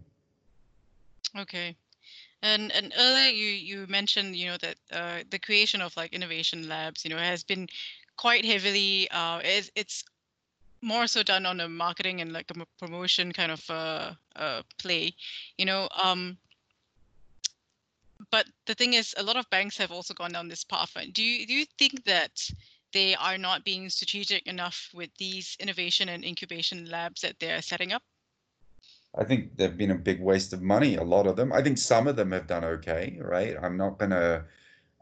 [1.38, 1.76] Okay.
[2.42, 6.68] And and earlier you you mentioned you know that uh, the creation of like innovation
[6.68, 7.68] labs you know has been
[8.16, 10.04] quite heavily uh, it's, it's
[10.82, 15.14] more so done on a marketing and like a promotion kind of uh, uh, play
[15.58, 16.38] you know um,
[18.32, 21.24] but the thing is a lot of banks have also gone down this path do
[21.24, 22.50] you do you think that
[22.94, 27.92] they are not being strategic enough with these innovation and incubation labs that they're setting
[27.92, 28.04] up
[29.18, 30.96] I think they've been a big waste of money.
[30.96, 31.52] A lot of them.
[31.52, 33.56] I think some of them have done okay, right?
[33.62, 34.46] I'm not gonna,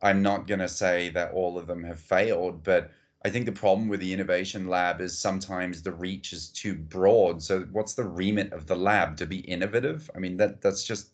[0.01, 2.91] I'm not gonna say that all of them have failed, but
[3.25, 7.41] I think the problem with the innovation lab is sometimes the reach is too broad.
[7.41, 10.09] So what's the remit of the lab to be innovative?
[10.15, 11.09] I mean that that's just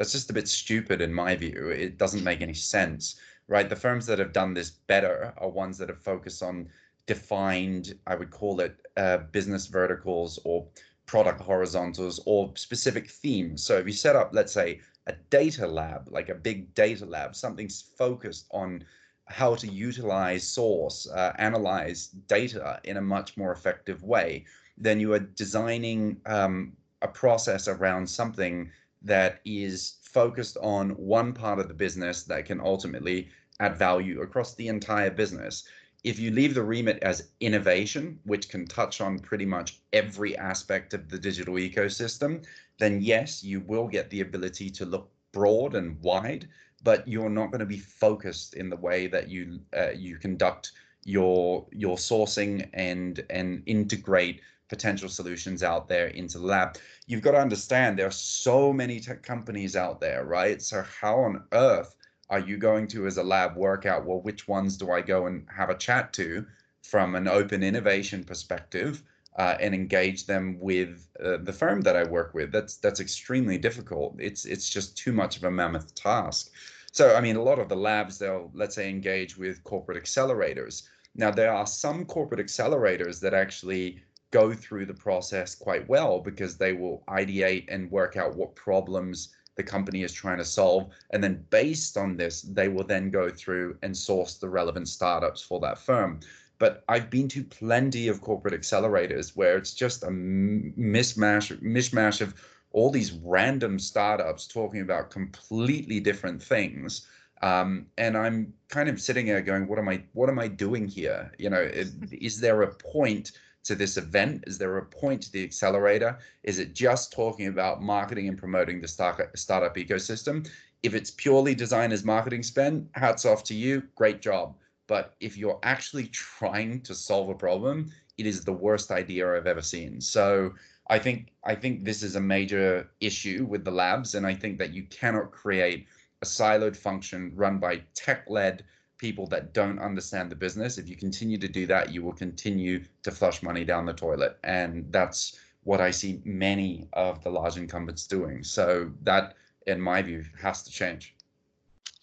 [0.00, 1.68] that's just a bit stupid in my view.
[1.68, 3.68] It doesn't make any sense, right?
[3.68, 6.70] The firms that have done this better are ones that have focused on
[7.04, 10.66] defined, I would call it, uh, business verticals or
[11.04, 13.62] product horizontals or specific themes.
[13.62, 17.36] So if you set up, let's say, a data lab, like a big data lab,
[17.36, 18.82] something's focused on
[19.26, 24.46] how to utilize source, uh, analyze data in a much more effective way,
[24.78, 28.70] then you are designing um, a process around something
[29.02, 33.28] that is focused on one part of the business that can ultimately
[33.60, 35.64] add value across the entire business.
[36.02, 40.94] If you leave the remit as innovation, which can touch on pretty much every aspect
[40.94, 42.44] of the digital ecosystem,
[42.78, 46.48] then yes, you will get the ability to look broad and wide,
[46.82, 50.72] but you're not going to be focused in the way that you uh, you conduct
[51.04, 56.78] your your sourcing and and integrate potential solutions out there into the lab.
[57.06, 60.62] You've got to understand there are so many tech companies out there, right?
[60.62, 61.94] So how on earth
[62.30, 65.26] are you going to as a lab work out well which ones do i go
[65.26, 66.46] and have a chat to
[66.82, 69.02] from an open innovation perspective
[69.38, 73.58] uh, and engage them with uh, the firm that i work with that's that's extremely
[73.58, 76.50] difficult it's it's just too much of a mammoth task
[76.92, 80.84] so i mean a lot of the labs they'll let's say engage with corporate accelerators
[81.16, 86.56] now there are some corporate accelerators that actually go through the process quite well because
[86.56, 90.90] they will ideate and work out what problems the company is trying to solve.
[91.10, 95.42] And then based on this, they will then go through and source the relevant startups
[95.42, 96.20] for that firm.
[96.58, 102.34] But I've been to plenty of corporate accelerators where it's just a mismatch, mishmash of
[102.72, 107.06] all these random startups talking about completely different things.
[107.42, 110.02] Um, and I'm kind of sitting there going, "What am I?
[110.12, 111.32] What am I doing here?
[111.38, 113.32] You know, is there a point
[113.64, 114.44] to this event?
[114.46, 116.18] Is there a point to the accelerator?
[116.42, 120.48] Is it just talking about marketing and promoting the start, startup ecosystem?
[120.82, 124.56] If it's purely designers marketing spend, hats off to you, great job.
[124.86, 129.46] But if you're actually trying to solve a problem, it is the worst idea I've
[129.46, 130.00] ever seen.
[130.00, 130.52] So
[130.88, 134.58] I think I think this is a major issue with the labs, and I think
[134.58, 135.86] that you cannot create
[136.22, 138.64] a siloed function run by tech-led
[139.00, 140.76] people that don't understand the business.
[140.76, 144.38] If you continue to do that, you will continue to flush money down the toilet.
[144.44, 148.44] And that's what I see many of the large incumbents doing.
[148.44, 149.34] So that,
[149.66, 151.14] in my view, has to change.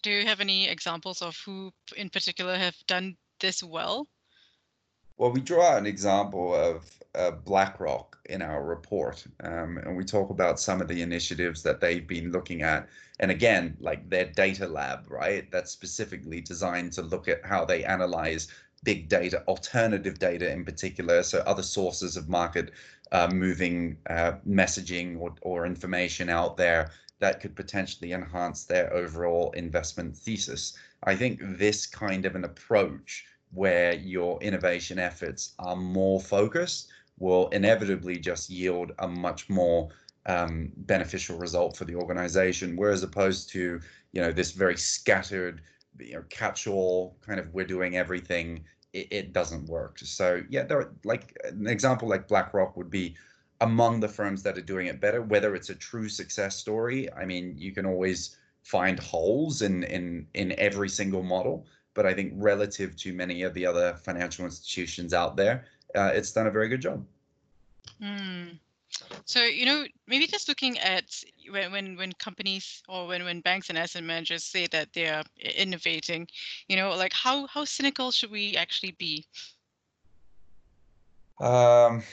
[0.02, 4.08] Do you have any examples of who in particular have done this well?
[5.18, 10.30] Well, we draw an example of uh, BlackRock in our report, um, and we talk
[10.30, 12.88] about some of the initiatives that they've been looking at.
[13.18, 15.50] And again, like their data lab, right?
[15.50, 18.46] That's specifically designed to look at how they analyze
[18.84, 22.70] big data, alternative data in particular, so other sources of market
[23.10, 29.50] uh, moving uh, messaging or, or information out there that could potentially enhance their overall
[29.56, 30.78] investment thesis.
[31.02, 37.48] I think this kind of an approach where your innovation efforts are more focused will
[37.48, 39.88] inevitably just yield a much more
[40.26, 43.80] um, beneficial result for the organization, whereas opposed to
[44.12, 45.62] you know this very scattered,
[45.98, 48.64] you know, catch-all kind of we're doing everything.
[48.92, 49.98] It, it doesn't work.
[49.98, 53.16] So yeah, there are, like an example like BlackRock would be
[53.60, 55.20] among the firms that are doing it better.
[55.22, 60.26] Whether it's a true success story, I mean, you can always find holes in in
[60.34, 61.66] in every single model.
[61.98, 65.64] But I think relative to many of the other financial institutions out there,
[65.96, 67.04] uh, it's done a very good job.
[68.00, 68.60] Mm.
[69.24, 73.68] So you know, maybe just looking at when when when companies or when when banks
[73.68, 76.28] and asset managers say that they are innovating,
[76.68, 79.26] you know, like how how cynical should we actually be?
[81.40, 82.04] Um,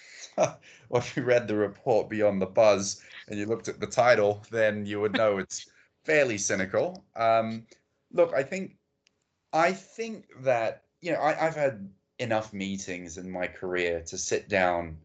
[0.36, 0.58] well,
[0.96, 4.84] if you read the report Beyond the Buzz and you looked at the title, then
[4.84, 5.64] you would know it's
[6.04, 7.06] fairly cynical.
[7.16, 7.64] Um,
[8.12, 8.76] look, I think
[9.52, 14.48] I think that you know I, I've had enough meetings in my career to sit
[14.48, 14.98] down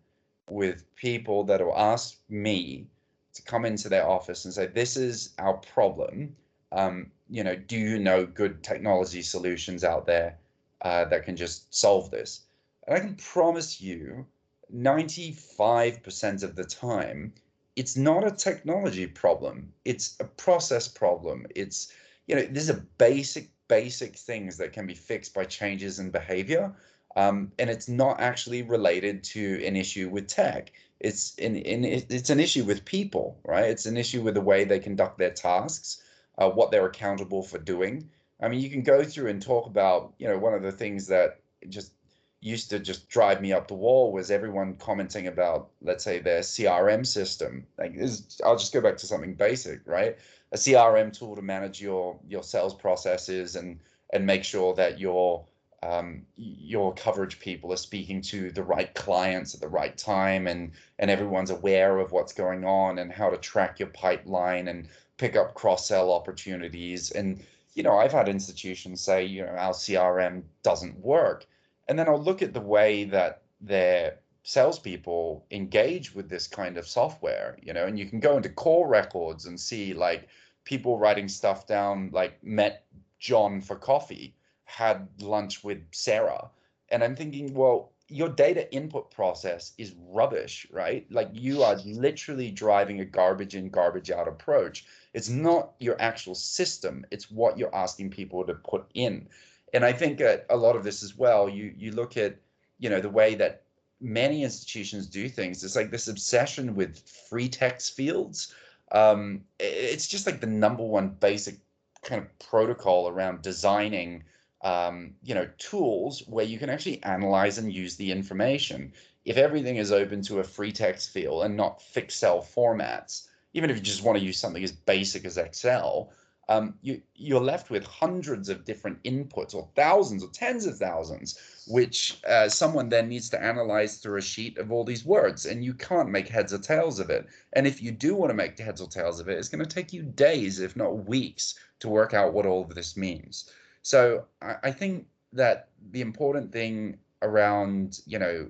[0.49, 2.87] with people that will ask me
[3.33, 6.35] to come into their office and say, "This is our problem.
[6.71, 10.37] Um, you know, do you know good technology solutions out there
[10.81, 12.45] uh, that can just solve this?"
[12.85, 14.27] And I can promise you,
[14.71, 17.33] 95% of the time,
[17.75, 19.73] it's not a technology problem.
[19.85, 21.47] It's a process problem.
[21.55, 21.91] It's
[22.27, 26.73] you know, these a basic basic things that can be fixed by changes in behavior.
[27.15, 30.71] Um, and it's not actually related to an issue with tech.
[30.99, 33.65] It's in, in it's an issue with people, right?
[33.65, 36.01] It's an issue with the way they conduct their tasks,
[36.37, 38.09] uh, what they're accountable for doing.
[38.41, 41.07] I mean, you can go through and talk about, you know, one of the things
[41.07, 41.93] that just
[42.41, 46.41] used to just drive me up the wall was everyone commenting about, let's say, their
[46.41, 47.65] CRM system.
[47.77, 50.17] Like, this, I'll just go back to something basic, right?
[50.55, 53.77] A CRM tool to manage your your sales processes and
[54.13, 55.45] and make sure that your
[55.83, 60.71] um, your coverage people are speaking to the right clients at the right time and
[60.97, 64.87] and everyone's aware of what's going on and how to track your pipeline and
[65.17, 67.11] pick up cross sell opportunities.
[67.11, 71.45] And you know I've had institutions say you know our CRM doesn't work.
[71.89, 76.87] And then I'll look at the way that their salespeople engage with this kind of
[76.87, 80.29] software you know and you can go into call records and see like
[80.65, 82.85] people writing stuff down like met
[83.19, 86.49] John for coffee had lunch with Sarah.
[86.89, 91.09] And I'm thinking, well, your data input process is rubbish, right?
[91.11, 94.85] Like you are literally driving a garbage in, garbage out approach.
[95.13, 99.27] It's not your actual system, it's what you're asking people to put in.
[99.73, 102.37] And I think that a lot of this as well, you you look at,
[102.79, 103.63] you know, the way that
[103.99, 105.63] many institutions do things.
[105.63, 106.99] It's like this obsession with
[107.29, 108.53] free text fields.
[108.95, 111.57] Um, it's just like the number one basic
[112.01, 114.23] kind of protocol around designing
[114.65, 118.91] um, you know, tools where you can actually analyze and use the information.
[119.23, 123.69] If everything is open to a free text field and not fixed cell formats, even
[123.69, 126.11] if you just want to use something as basic as Excel,
[126.47, 131.39] um, you, you're left with hundreds of different inputs or thousands or tens of thousands,
[131.67, 135.45] which uh, someone then needs to analyze through a sheet of all these words.
[135.45, 137.25] And you can't make heads or tails of it.
[137.53, 139.75] And if you do want to make heads or tails of it, it's going to
[139.75, 143.51] take you days, if not weeks, to work out what all of this means.
[143.81, 148.47] So I, I think that the important thing around you know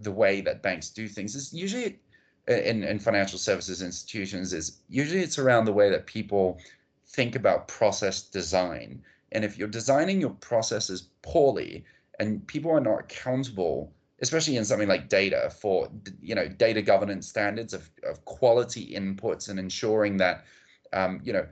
[0.00, 1.98] the way that banks do things is usually
[2.48, 6.58] in, in financial services institutions is usually it's around the way that people
[7.12, 9.02] think about process design.
[9.32, 11.84] And if you're designing your processes poorly
[12.18, 17.28] and people are not accountable, especially in something like data for you know data governance
[17.28, 20.44] standards of, of quality inputs and ensuring that
[20.92, 21.46] um, you know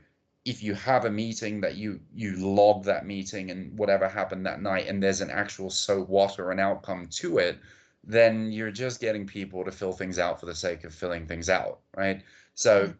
[0.46, 4.62] if you have a meeting that you you log that meeting and whatever happened that
[4.62, 7.58] night and there's an actual so what or an outcome to it
[8.02, 11.50] then you're just getting people to fill things out for the sake of filling things
[11.50, 12.22] out right
[12.54, 12.92] so mm-hmm.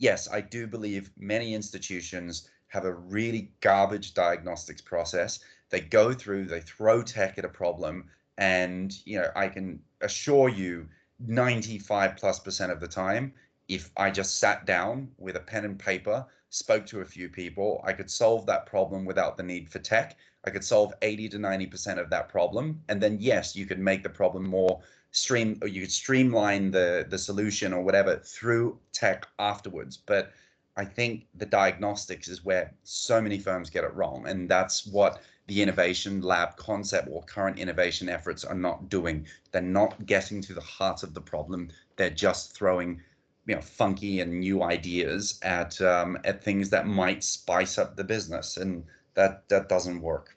[0.00, 5.38] Yes i do believe many institutions have a really garbage diagnostics process
[5.70, 8.04] they go through they throw tech at a problem
[8.38, 10.88] and you know i can assure you
[11.20, 13.32] 95 plus percent of the time
[13.68, 17.80] if i just sat down with a pen and paper spoke to a few people,
[17.84, 20.16] I could solve that problem without the need for tech.
[20.44, 22.82] I could solve 80 to 90% of that problem.
[22.88, 24.80] And then yes, you could make the problem more
[25.12, 29.96] stream or you could streamline the the solution or whatever through tech afterwards.
[29.96, 30.32] But
[30.76, 34.26] I think the diagnostics is where so many firms get it wrong.
[34.26, 39.26] And that's what the innovation lab concept or current innovation efforts are not doing.
[39.50, 41.70] They're not getting to the heart of the problem.
[41.96, 43.02] They're just throwing
[43.46, 48.04] you know funky and new ideas at um, at things that might spice up the
[48.04, 48.84] business and
[49.14, 50.36] that that doesn't work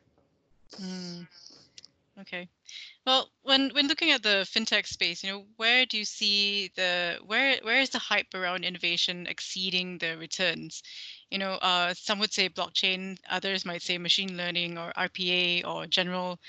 [0.81, 1.27] mm.
[2.19, 2.49] Okay.
[3.05, 7.19] Well when when looking at the fintech space you know where do you see the
[7.25, 10.83] where where is the hype around innovation exceeding the returns?
[11.31, 15.87] You know uh, some would say blockchain others might say machine learning or rpa or
[15.87, 16.39] general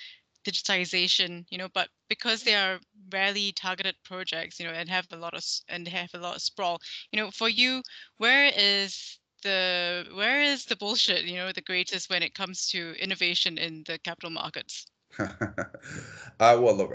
[0.44, 2.80] digitization you know but because they are
[3.12, 6.42] rarely targeted projects you know and have a lot of and have a lot of
[6.42, 6.80] sprawl
[7.12, 7.82] you know for you
[8.18, 12.94] where is the where is the bullshit you know the greatest when it comes to
[13.00, 14.86] innovation in the capital markets
[15.18, 16.92] uh, well look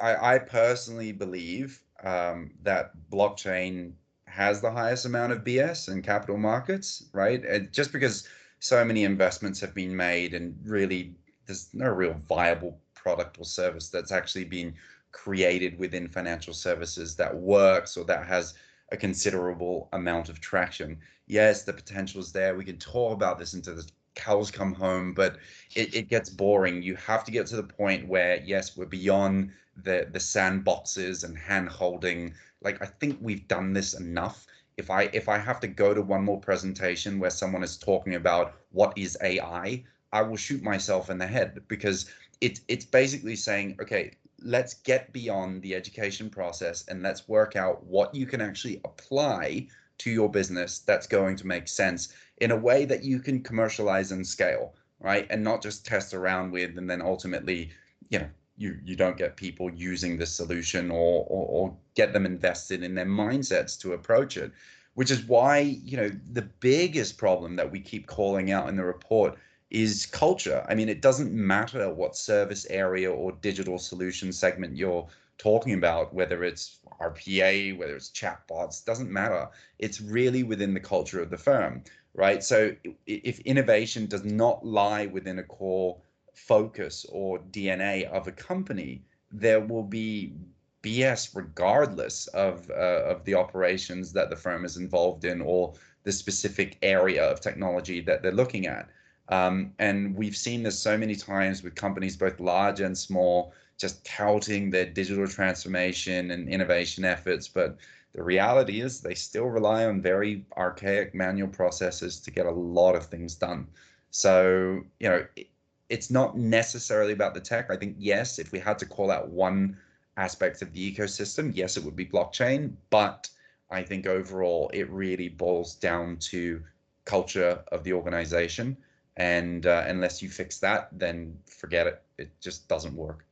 [0.00, 3.92] i i personally believe um, that blockchain
[4.26, 8.28] has the highest amount of bs in capital markets right and just because
[8.58, 11.14] so many investments have been made and really
[11.46, 14.74] there's no real viable product or service that's actually been
[15.12, 18.54] created within financial services that works or that has
[18.90, 20.98] a considerable amount of traction.
[21.26, 22.56] Yes, the potential is there.
[22.56, 25.36] We can talk about this into the cows come home, but
[25.74, 26.82] it, it gets boring.
[26.82, 31.36] You have to get to the point where, yes, we're beyond the the sandboxes and
[31.36, 32.34] hand holding.
[32.62, 34.46] Like I think we've done this enough.
[34.76, 38.14] If I if I have to go to one more presentation where someone is talking
[38.14, 42.10] about what is AI, I will shoot myself in the head because
[42.40, 44.12] it's it's basically saying, okay,
[44.42, 49.66] let's get beyond the education process and let's work out what you can actually apply
[49.98, 54.12] to your business that's going to make sense in a way that you can commercialize
[54.12, 55.26] and scale, right?
[55.30, 57.70] And not just test around with and then ultimately,
[58.08, 62.24] you know, you you don't get people using the solution or, or or get them
[62.24, 64.52] invested in their mindsets to approach it
[64.94, 68.84] which is why you know the biggest problem that we keep calling out in the
[68.84, 69.36] report
[69.70, 70.64] is culture.
[70.68, 75.06] I mean, it doesn't matter what service area or digital solution segment you're
[75.38, 79.48] talking about, whether it's RPA, whether it's chatbots, doesn't matter.
[79.78, 81.82] It's really within the culture of the firm,
[82.14, 82.42] right?
[82.42, 82.74] So
[83.06, 85.98] if innovation does not lie within a core
[86.34, 90.34] focus or DNA of a company, there will be
[90.82, 95.72] BS regardless of uh, of the operations that the firm is involved in or
[96.02, 98.88] the specific area of technology that they're looking at.
[99.30, 104.04] Um, and we've seen this so many times with companies, both large and small, just
[104.04, 107.48] touting their digital transformation and innovation efforts.
[107.48, 107.76] But
[108.14, 112.94] the reality is they still rely on very archaic manual processes to get a lot
[112.94, 113.66] of things done.
[114.10, 115.48] So, you know, it,
[115.88, 117.70] it's not necessarily about the tech.
[117.70, 119.76] I think, yes, if we had to call out one
[120.16, 122.74] aspect of the ecosystem, yes, it would be blockchain.
[122.90, 123.28] But
[123.70, 126.62] I think overall, it really boils down to
[127.04, 128.76] culture of the organization
[129.16, 133.24] and uh, unless you fix that then forget it it just doesn't work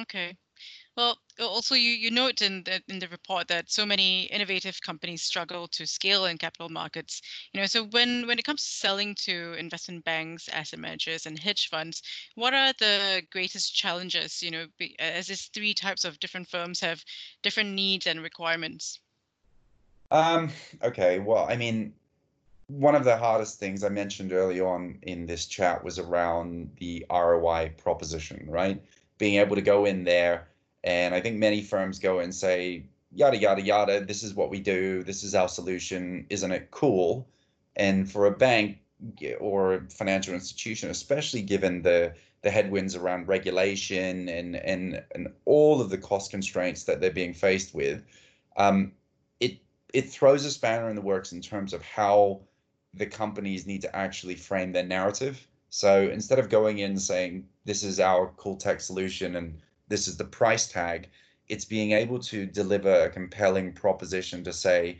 [0.00, 0.36] okay.
[0.96, 5.22] Well also you, you note in the in the report that so many innovative companies
[5.22, 7.22] struggle to scale in capital markets.
[7.52, 11.38] You know so when when it comes to selling to investment banks asset managers and
[11.38, 12.02] hedge funds
[12.36, 14.66] what are the greatest challenges you know
[14.98, 17.04] as these three types of different firms have
[17.42, 19.00] different needs and requirements?
[20.10, 20.50] Um
[20.82, 21.94] okay well i mean
[22.68, 27.04] one of the hardest things I mentioned early on in this chat was around the
[27.10, 28.82] ROI proposition, right?
[29.18, 30.48] Being able to go in there,
[30.84, 34.60] and I think many firms go and say, yada, yada, yada, this is what we
[34.60, 37.28] do, this is our solution, isn't it cool?
[37.76, 38.78] And for a bank
[39.40, 45.90] or financial institution, especially given the the headwinds around regulation and and and all of
[45.90, 48.02] the cost constraints that they're being faced with,
[48.56, 48.92] um,
[49.40, 49.58] it
[49.92, 52.40] it throws a spanner in the works in terms of how
[52.94, 55.46] the companies need to actually frame their narrative.
[55.70, 60.16] So instead of going in saying, this is our cool tech solution and this is
[60.16, 61.08] the price tag,
[61.48, 64.98] it's being able to deliver a compelling proposition to say,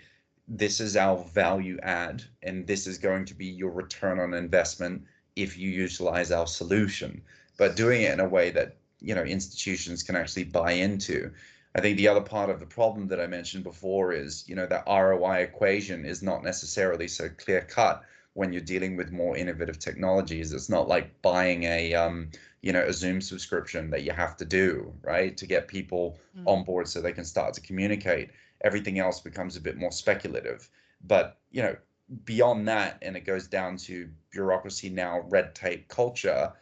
[0.49, 5.03] this is our value add, and this is going to be your return on investment
[5.37, 7.23] if you utilize our solution.
[7.57, 11.33] But doing it in a way that you know institutions can actually buy into.
[11.75, 14.67] I think the other part of the problem that I mentioned before is, you know,
[14.67, 18.03] that ROI equation is not necessarily so clear cut
[18.35, 20.53] when you're dealing with more innovative technologies.
[20.53, 22.30] It's not like buying a, um,
[22.62, 26.45] you know, a Zoom subscription that you have to do, right, to get people mm.
[26.47, 28.30] on board so they can start to communicate.
[28.62, 30.68] Everything else becomes a bit more speculative.
[31.05, 31.76] But, you know,
[32.24, 36.53] beyond that, and it goes down to bureaucracy now, red tape culture,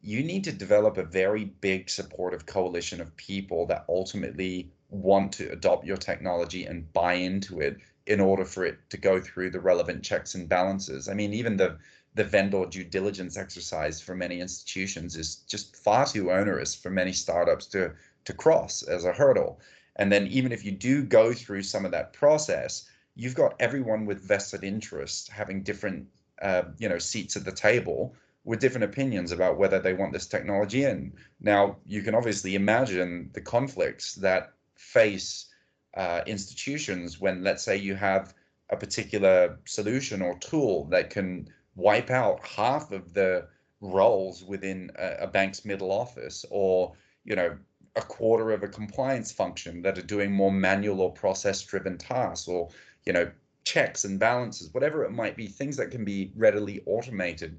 [0.00, 5.50] you need to develop a very big supportive coalition of people that ultimately want to
[5.50, 7.78] adopt your technology and buy into it
[8.08, 11.08] in order for it to go through the relevant checks and balances.
[11.08, 11.78] I mean, even the
[12.14, 17.12] the vendor due diligence exercise for many institutions is just far too onerous for many
[17.12, 17.92] startups to
[18.24, 19.60] to cross as a hurdle.
[19.96, 24.06] And then even if you do go through some of that process, you've got everyone
[24.06, 26.06] with vested interest having different
[26.40, 30.26] uh, you know seats at the table with different opinions about whether they want this
[30.26, 31.12] technology in.
[31.40, 35.47] Now, you can obviously imagine the conflicts that face
[35.96, 38.34] uh, institutions when, let's say, you have
[38.70, 43.46] a particular solution or tool that can wipe out half of the
[43.80, 46.92] roles within a, a bank's middle office or,
[47.24, 47.56] you know,
[47.96, 52.46] a quarter of a compliance function that are doing more manual or process driven tasks
[52.46, 52.68] or,
[53.04, 53.30] you know,
[53.64, 57.58] checks and balances, whatever it might be, things that can be readily automated.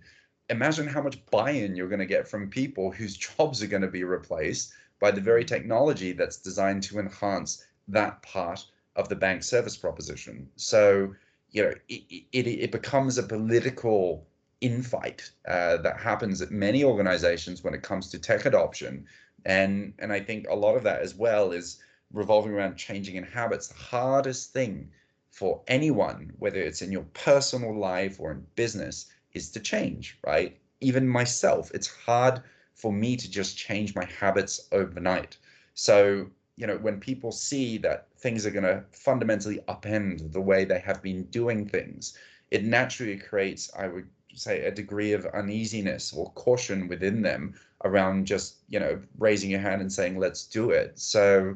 [0.50, 3.88] Imagine how much buy-in you're going to get from people whose jobs are going to
[3.88, 8.66] be replaced by the very technology that's designed to enhance that part
[8.96, 10.50] of the bank service proposition.
[10.56, 11.14] So,
[11.52, 14.28] you know, it, it, it becomes a political
[14.62, 19.06] infight uh, that happens at many organizations when it comes to tech adoption.
[19.46, 21.80] And, and I think a lot of that as well is
[22.14, 23.68] revolving around changing in habits.
[23.68, 24.90] The hardest thing
[25.32, 30.58] for anyone, whether it's in your personal life or in business, is to change, right?
[30.82, 32.42] Even myself, it's hard
[32.74, 35.38] for me to just change my habits overnight.
[35.74, 36.30] So,
[36.60, 40.80] you know, when people see that things are going to fundamentally upend the way they
[40.80, 42.18] have been doing things,
[42.52, 47.56] it naturally creates, I would say, a degree of uneasiness or caution within them
[47.86, 51.00] around just, you know, raising your hand and saying, let's do it.
[51.00, 51.56] So,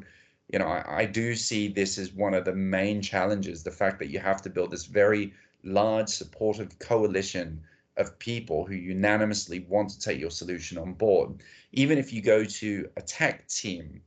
[0.54, 4.00] you know, I, I do see this as one of the main challenges the fact
[4.00, 5.34] that you have to build this very
[5.66, 7.62] large supportive coalition
[7.98, 11.44] of people who unanimously want to take your solution on board.
[11.74, 14.02] Even if you go to a tech team,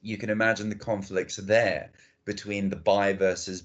[0.00, 1.90] you can imagine the conflicts there
[2.24, 3.64] between the buy versus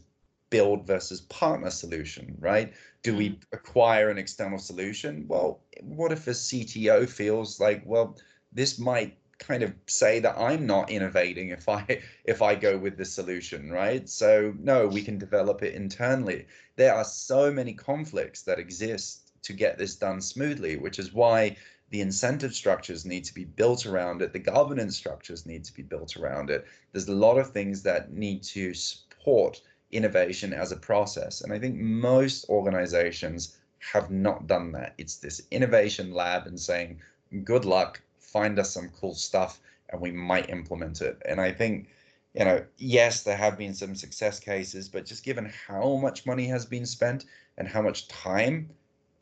[0.49, 2.73] build versus partner solution, right?
[3.01, 3.41] Do we mm.
[3.51, 5.25] acquire an external solution?
[5.27, 8.17] Well, what if a CTO feels like, well,
[8.51, 12.97] this might kind of say that I'm not innovating if I if I go with
[12.97, 14.07] the solution, right?
[14.07, 16.45] So no, we can develop it internally.
[16.75, 21.57] There are so many conflicts that exist to get this done smoothly, which is why
[21.93, 24.33] the incentive structures need to be built around it.
[24.33, 26.65] The governance structures need to be built around it.
[26.91, 31.41] There's a lot of things that need to support innovation as a process.
[31.41, 34.95] And I think most organizations have not done that.
[34.97, 36.99] It's this innovation lab and saying,
[37.43, 41.21] good luck, find us some cool stuff and we might implement it.
[41.25, 41.89] And I think,
[42.33, 46.47] you know, yes, there have been some success cases, but just given how much money
[46.47, 47.25] has been spent
[47.59, 48.71] and how much time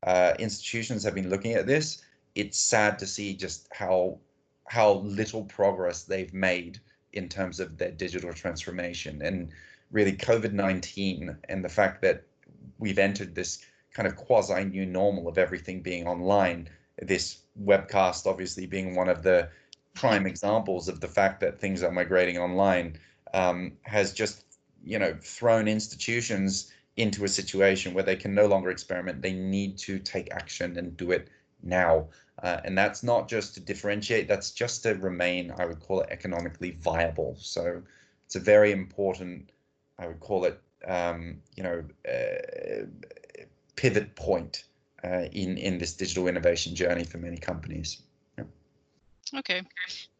[0.04, 2.02] uh, institutions have been looking at this,
[2.36, 4.20] it's sad to see just how
[4.68, 6.80] how little progress they've made
[7.14, 9.22] in terms of their digital transformation.
[9.22, 9.50] And
[9.92, 12.24] really, COVID nineteen and the fact that
[12.80, 16.70] we've entered this kind of quasi new normal of everything being online.
[17.02, 19.50] This webcast, obviously, being one of the
[19.94, 22.98] prime examples of the fact that things are migrating online,
[23.34, 24.46] um, has just
[24.84, 29.22] you know thrown institutions into a situation where they can no longer experiment.
[29.22, 31.30] They need to take action and do it
[31.64, 32.08] now.
[32.44, 36.10] Uh, and that's not just to differentiate, that's just to remain, I would call it
[36.10, 37.36] economically viable.
[37.40, 37.82] So
[38.26, 39.52] it's a very important,
[40.00, 42.86] I would call it, um, you know, uh,
[43.76, 44.64] pivot point
[45.04, 48.02] uh, in, in this digital innovation journey for many companies.
[48.38, 48.46] Yeah.
[49.40, 49.62] Okay.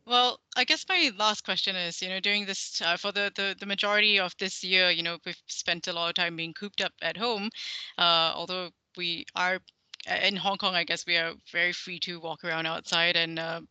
[0.06, 3.56] Well, I guess my last question is, you know, during this uh, for the, the
[3.60, 6.82] the majority of this year, you know, we've spent a lot of time being cooped
[6.82, 7.50] up at home.
[7.98, 9.60] Uh, although we are
[10.08, 13.62] in Hong Kong, I guess we are very free to walk around outside and uh,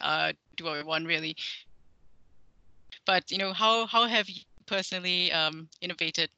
[0.00, 1.36] uh, do what we want, really.
[3.06, 6.30] But you know, how how have you personally um, innovated?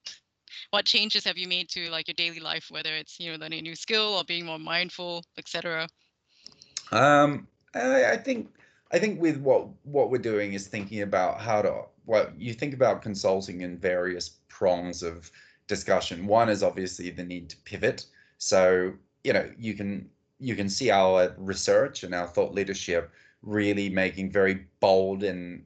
[0.71, 3.61] What changes have you made to like your daily life, whether it's you know learning
[3.61, 5.89] a new skill or being more mindful, etc.
[6.93, 8.49] Um, I, I think
[8.93, 12.75] I think with what what we're doing is thinking about how to well you think
[12.75, 15.31] about consulting in various prongs of
[15.69, 16.27] discussion.
[16.27, 18.07] One is obviously the need to pivot.
[18.39, 20.09] So you know you can
[20.39, 23.11] you can see our research and our thought leadership
[23.43, 25.65] really making very bold and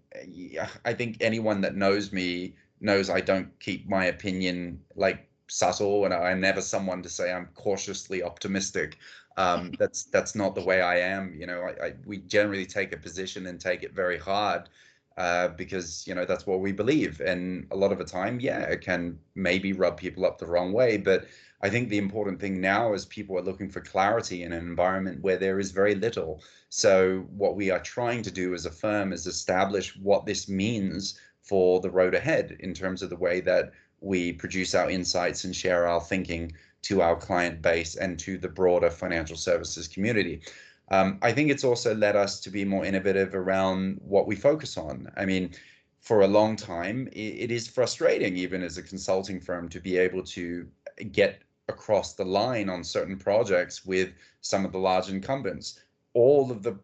[0.85, 6.15] I think anyone that knows me knows I don't keep my opinion like subtle and
[6.15, 8.99] I'm never someone to say I'm cautiously optimistic
[9.37, 11.35] um, that's that's not the way I am.
[11.39, 14.69] You know, I, I, we generally take a position and take it very hard
[15.17, 17.21] uh, because you know that's what we believe.
[17.21, 20.73] And a lot of the time, yeah, it can maybe rub people up the wrong
[20.73, 20.97] way.
[20.97, 21.27] But
[21.63, 25.23] I think the important thing now is people are looking for clarity in an environment
[25.23, 26.43] where there is very little.
[26.69, 31.19] So what we are trying to do as a firm is establish what this means
[31.41, 35.55] for the road ahead in terms of the way that we produce our insights and
[35.55, 36.53] share our thinking
[36.83, 40.43] to our client base and to the broader financial services community.
[40.89, 44.77] Um, I think it's also led us to be more innovative around what we focus
[44.77, 45.11] on.
[45.17, 45.51] I mean,
[46.01, 49.97] for a long time, it, it is frustrating, even as a consulting firm, to be
[49.97, 50.69] able to
[51.13, 54.13] get across the line on certain projects with
[54.43, 55.81] some of the large incumbents.
[56.13, 56.79] All of the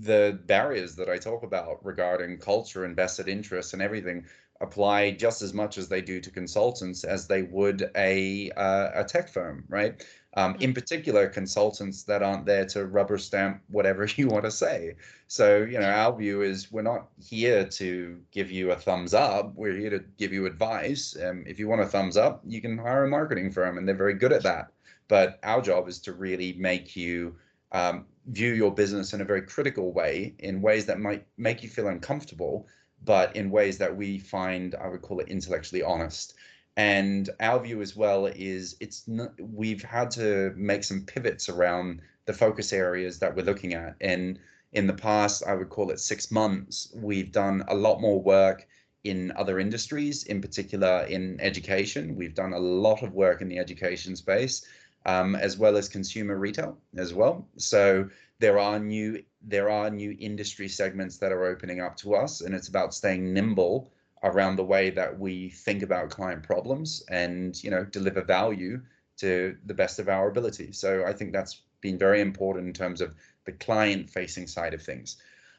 [0.00, 4.24] the barriers that I talk about regarding culture and vested interests and everything
[4.62, 9.04] apply just as much as they do to consultants as they would a uh, a
[9.04, 10.02] tech firm, right?
[10.34, 14.94] Um, in particular, consultants that aren't there to rubber stamp whatever you want to say.
[15.28, 19.54] So, you know, our view is we're not here to give you a thumbs up.
[19.54, 21.16] We're here to give you advice.
[21.22, 23.94] Um, if you want a thumbs up, you can hire a marketing firm, and they're
[23.94, 24.72] very good at that.
[25.08, 27.36] But our job is to really make you
[27.72, 31.68] um, view your business in a very critical way, in ways that might make you
[31.68, 32.66] feel uncomfortable,
[33.04, 36.34] but in ways that we find, I would call it intellectually honest.
[36.76, 42.00] And our view as well is it's not, we've had to make some pivots around
[42.24, 43.94] the focus areas that we're looking at.
[44.00, 44.38] And
[44.72, 48.66] in the past, I would call it six months, we've done a lot more work
[49.04, 52.16] in other industries, in particular in education.
[52.16, 54.64] We've done a lot of work in the education space,
[55.04, 57.46] um, as well as consumer retail as well.
[57.56, 58.08] So
[58.38, 62.54] there are new there are new industry segments that are opening up to us, and
[62.54, 63.92] it's about staying nimble
[64.24, 68.80] around the way that we think about client problems and you know deliver value
[69.18, 70.72] to the best of our ability.
[70.72, 73.14] So I think that's been very important in terms of
[73.44, 75.16] the client facing side of things.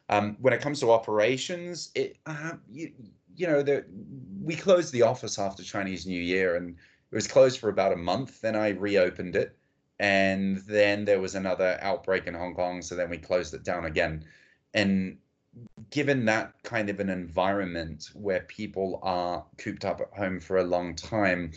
[0.10, 2.92] Um, when it comes to operations, it uh, you,
[3.36, 3.86] you know the,
[4.42, 6.76] we closed the office after Chinese New Year and
[7.12, 8.42] it was closed for about a month.
[8.42, 9.56] Then I reopened it,
[10.00, 13.86] and then there was another outbreak in Hong Kong, so then we closed it down
[13.86, 14.26] again.
[14.74, 15.20] And
[15.90, 20.64] given that kind of an environment where people are cooped up at home for a
[20.64, 21.52] long time,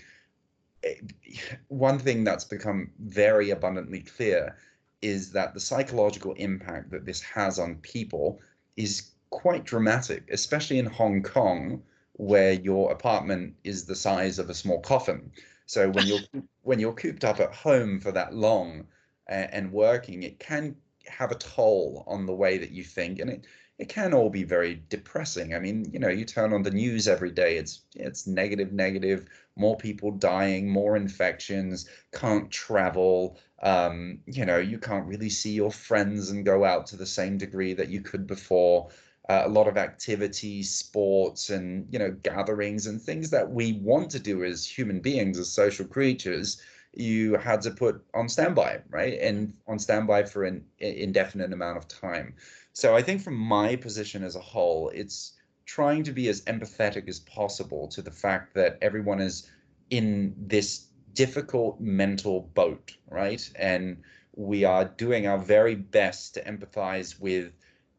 [1.69, 4.57] one thing that's become very abundantly clear
[5.03, 8.41] is that the psychological impact that this has on people
[8.77, 11.83] is quite dramatic, especially in Hong Kong,
[12.15, 15.31] where your apartment is the size of a small coffin.
[15.67, 16.21] So when you're
[16.63, 18.87] when you're cooped up at home for that long
[19.29, 20.77] and, and working, it can
[21.07, 23.47] have a toll on the way that you think, and it
[23.79, 25.55] it can all be very depressing.
[25.55, 29.29] I mean, you know, you turn on the news every day, it's it's negative, negative,
[29.57, 33.39] more people dying, more infections, can't travel.
[33.63, 37.37] Um, you know, you can't really see your friends and go out to the same
[37.39, 38.89] degree that you could before.
[39.29, 44.09] Uh, a lot of activities, sports, and you know, gatherings and things that we want
[44.11, 46.63] to do as human beings, as social creatures,
[46.95, 49.19] you had to put on standby, right?
[49.21, 52.35] And on standby for an indefinite amount of time.
[52.77, 55.33] So I think from my position as a whole, it's
[55.65, 59.51] trying to be as empathetic as possible to the fact that everyone is
[59.89, 63.51] in this difficult mental boat, right?
[63.57, 64.03] And
[64.35, 67.55] we are doing our very best to empathize with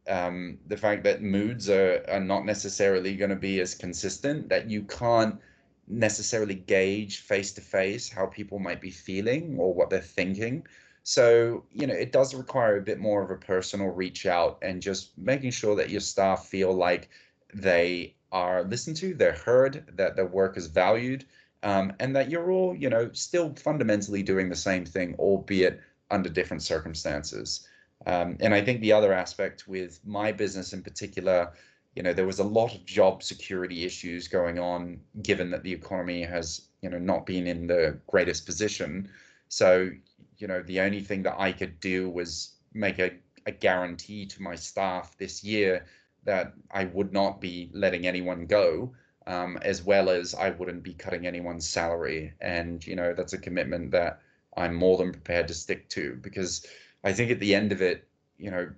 [0.07, 4.69] um, the fact that moods are, are not necessarily going to be as consistent, that
[4.69, 5.39] you can't
[5.88, 10.67] necessarily gauge face to face how people might be feeling or what they're thinking.
[11.09, 14.81] So, you know, it does require a bit more of a personal reach out and
[14.81, 17.09] just making sure that your staff feel like
[17.53, 21.23] they are listened to, they're heard, that their work is valued,
[21.63, 25.79] um, and that you're all, you know, still fundamentally doing the same thing, albeit
[26.11, 27.65] under different circumstances.
[28.05, 31.53] Um, and I think the other aspect with my business in particular,
[31.95, 35.71] you know, there was a lot of job security issues going on, given that the
[35.71, 39.07] economy has, you know, not been in the greatest position.
[39.47, 39.91] So,
[40.38, 43.11] you know, the only thing that I could do was make a,
[43.45, 45.85] a guarantee to my staff this year
[46.23, 48.93] that I would not be letting anyone go,
[49.25, 52.33] um, as well as I wouldn't be cutting anyone's salary.
[52.41, 54.19] And, you know, that's a commitment that
[54.55, 56.65] I'm more than prepared to stick to because
[57.03, 58.07] I think at the end of it,
[58.38, 58.69] you know,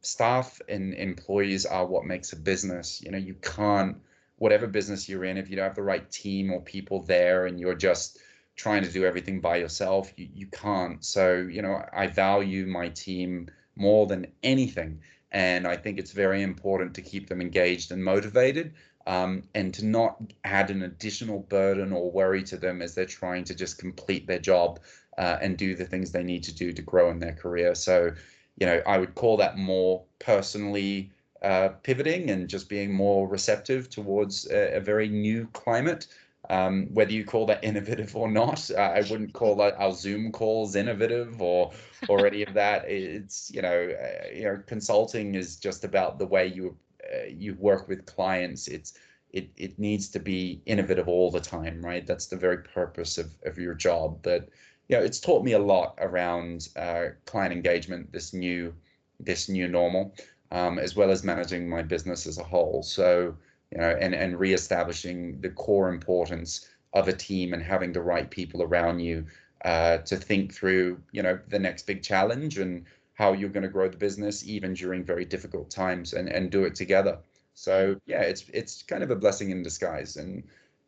[0.00, 3.02] staff and employees are what makes a business.
[3.02, 3.96] You know, you can't,
[4.36, 7.58] whatever business you're in, if you don't have the right team or people there and
[7.58, 8.18] you're just,
[8.56, 10.12] trying to do everything by yourself.
[10.16, 11.04] You, you can't.
[11.04, 15.00] So, you know, I value my team more than anything.
[15.32, 18.74] And I think it's very important to keep them engaged and motivated
[19.06, 23.44] um, and to not add an additional burden or worry to them as they're trying
[23.44, 24.80] to just complete their job
[25.18, 27.74] uh, and do the things they need to do to grow in their career.
[27.74, 28.12] So,
[28.58, 31.10] you know, I would call that more personally
[31.42, 36.06] uh, pivoting and just being more receptive towards a, a very new climate
[36.50, 40.76] Um, whether you call that innovative or not, uh, I wouldn't call our Zoom calls
[40.76, 41.72] innovative or
[42.08, 42.88] or any of that.
[42.88, 46.76] It's you know, uh, you know, consulting is just about the way you
[47.12, 48.68] uh, you work with clients.
[48.68, 48.98] It's
[49.32, 52.06] it it needs to be innovative all the time, right?
[52.06, 54.22] That's the very purpose of of your job.
[54.22, 54.48] That
[54.88, 58.12] you know, it's taught me a lot around uh, client engagement.
[58.12, 58.74] This new
[59.20, 60.14] this new normal,
[60.50, 62.82] um, as well as managing my business as a whole.
[62.82, 63.34] So
[63.74, 68.30] you know, and and reestablishing the core importance of a team and having the right
[68.30, 69.26] people around you
[69.64, 73.68] uh, to think through, you know, the next big challenge and how you're going to
[73.68, 77.18] grow the business even during very difficult times and and do it together.
[77.54, 80.44] So yeah, it's it's kind of a blessing in disguise, and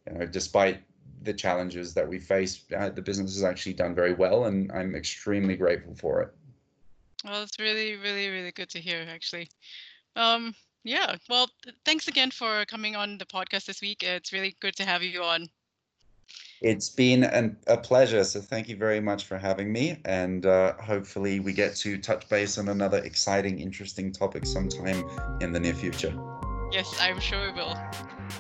[0.07, 0.81] you know, despite
[1.23, 4.95] the challenges that we face, uh, the business has actually done very well, and I'm
[4.95, 6.35] extremely grateful for it.
[7.25, 9.49] Well, it's really, really, really good to hear, actually.
[10.15, 10.55] Um,
[10.87, 11.17] yeah.
[11.29, 11.49] Well,
[11.85, 14.03] thanks again for coming on the podcast this week.
[14.03, 15.49] It's really good to have you on.
[16.63, 18.25] It's been an, a pleasure.
[18.25, 20.01] So thank you very much for having me.
[20.05, 25.05] And uh, hopefully we get to touch base on another exciting, interesting topic sometime
[25.41, 26.15] in the near future.
[26.73, 27.77] Yes, I'm sure we will.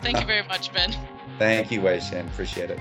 [0.00, 0.94] Thank you very much, Ben.
[1.38, 2.26] Thank you, Wei Shen.
[2.28, 2.80] Appreciate it.